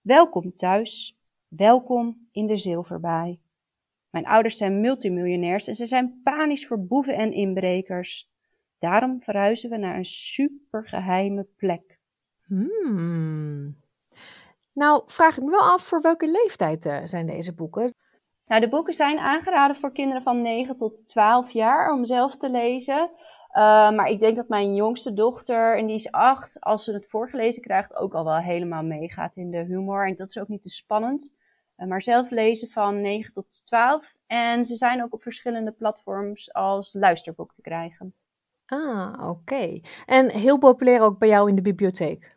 [0.00, 1.18] Welkom thuis,
[1.48, 3.40] welkom in de zilverbaai.
[4.10, 8.30] Mijn ouders zijn multimiljonairs en ze zijn panisch voor boeven en inbrekers.
[8.78, 12.00] Daarom verhuizen we naar een supergeheime plek.
[12.44, 13.76] Hmm.
[14.78, 17.94] Nou, vraag ik me wel af voor welke leeftijd uh, zijn deze boeken?
[18.46, 22.50] Nou, de boeken zijn aangeraden voor kinderen van 9 tot 12 jaar om zelf te
[22.50, 23.10] lezen.
[23.52, 27.08] Uh, maar ik denk dat mijn jongste dochter, en die is 8, als ze het
[27.08, 30.06] voorgelezen krijgt, ook al wel helemaal meegaat in de humor.
[30.06, 31.32] En dat is ook niet te spannend.
[31.76, 34.16] Uh, maar zelf lezen van 9 tot 12.
[34.26, 38.14] En ze zijn ook op verschillende platforms als luisterboek te krijgen.
[38.66, 39.28] Ah, oké.
[39.28, 39.82] Okay.
[40.06, 42.36] En heel populair ook bij jou in de bibliotheek?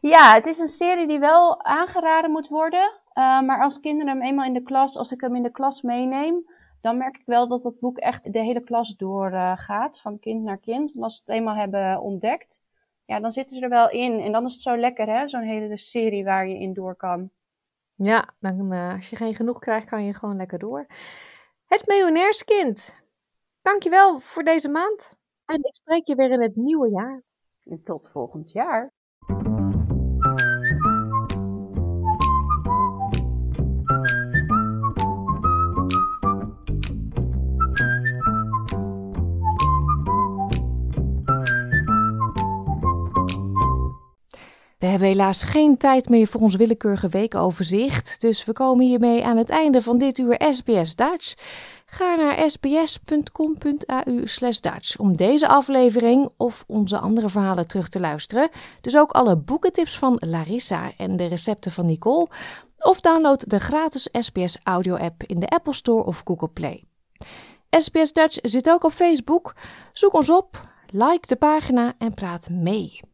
[0.00, 2.98] Ja, het is een serie die wel aangeraden moet worden.
[3.14, 5.82] Uh, maar als kinderen hem eenmaal in de klas, als ik hem in de klas
[5.82, 6.50] meeneem,
[6.80, 10.42] dan merk ik wel dat dat boek echt de hele klas doorgaat, uh, van kind
[10.42, 10.94] naar kind.
[10.94, 12.62] En als ze het eenmaal hebben ontdekt,
[13.04, 14.20] ja, dan zitten ze er wel in.
[14.20, 17.30] En dan is het zo lekker, hè, zo'n hele serie waar je in door kan.
[17.94, 20.86] Ja, dan, uh, als je geen genoeg krijgt, kan je gewoon lekker door.
[21.66, 23.02] Het miljonairskind.
[23.62, 25.12] Dankjewel voor deze maand.
[25.44, 27.22] En ik spreek je weer in het nieuwe jaar.
[27.64, 28.92] En tot volgend jaar.
[44.80, 49.36] We hebben helaas geen tijd meer voor ons willekeurige weekoverzicht, dus we komen hiermee aan
[49.36, 51.36] het einde van dit uur SBS Duits.
[51.86, 54.24] Ga naar sbs.com.au
[54.60, 58.48] Dutch om deze aflevering of onze andere verhalen terug te luisteren.
[58.80, 62.28] Dus ook alle boekentips van Larissa en de recepten van Nicole.
[62.78, 66.84] Of download de gratis SBS audio app in de Apple Store of Google Play.
[67.70, 69.54] SBS Dutch zit ook op Facebook.
[69.92, 73.09] Zoek ons op, like de pagina en praat mee.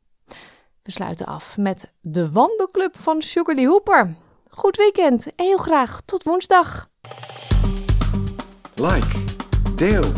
[0.86, 4.14] We sluiten af met de wandelclub van Sugarly Hooper.
[4.48, 6.88] Goed weekend en heel graag tot woensdag.
[8.74, 9.24] Like,
[9.74, 10.12] deel,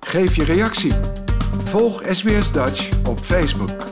[0.00, 0.92] geef je reactie.
[1.64, 3.91] Volg SBS Dutch op Facebook.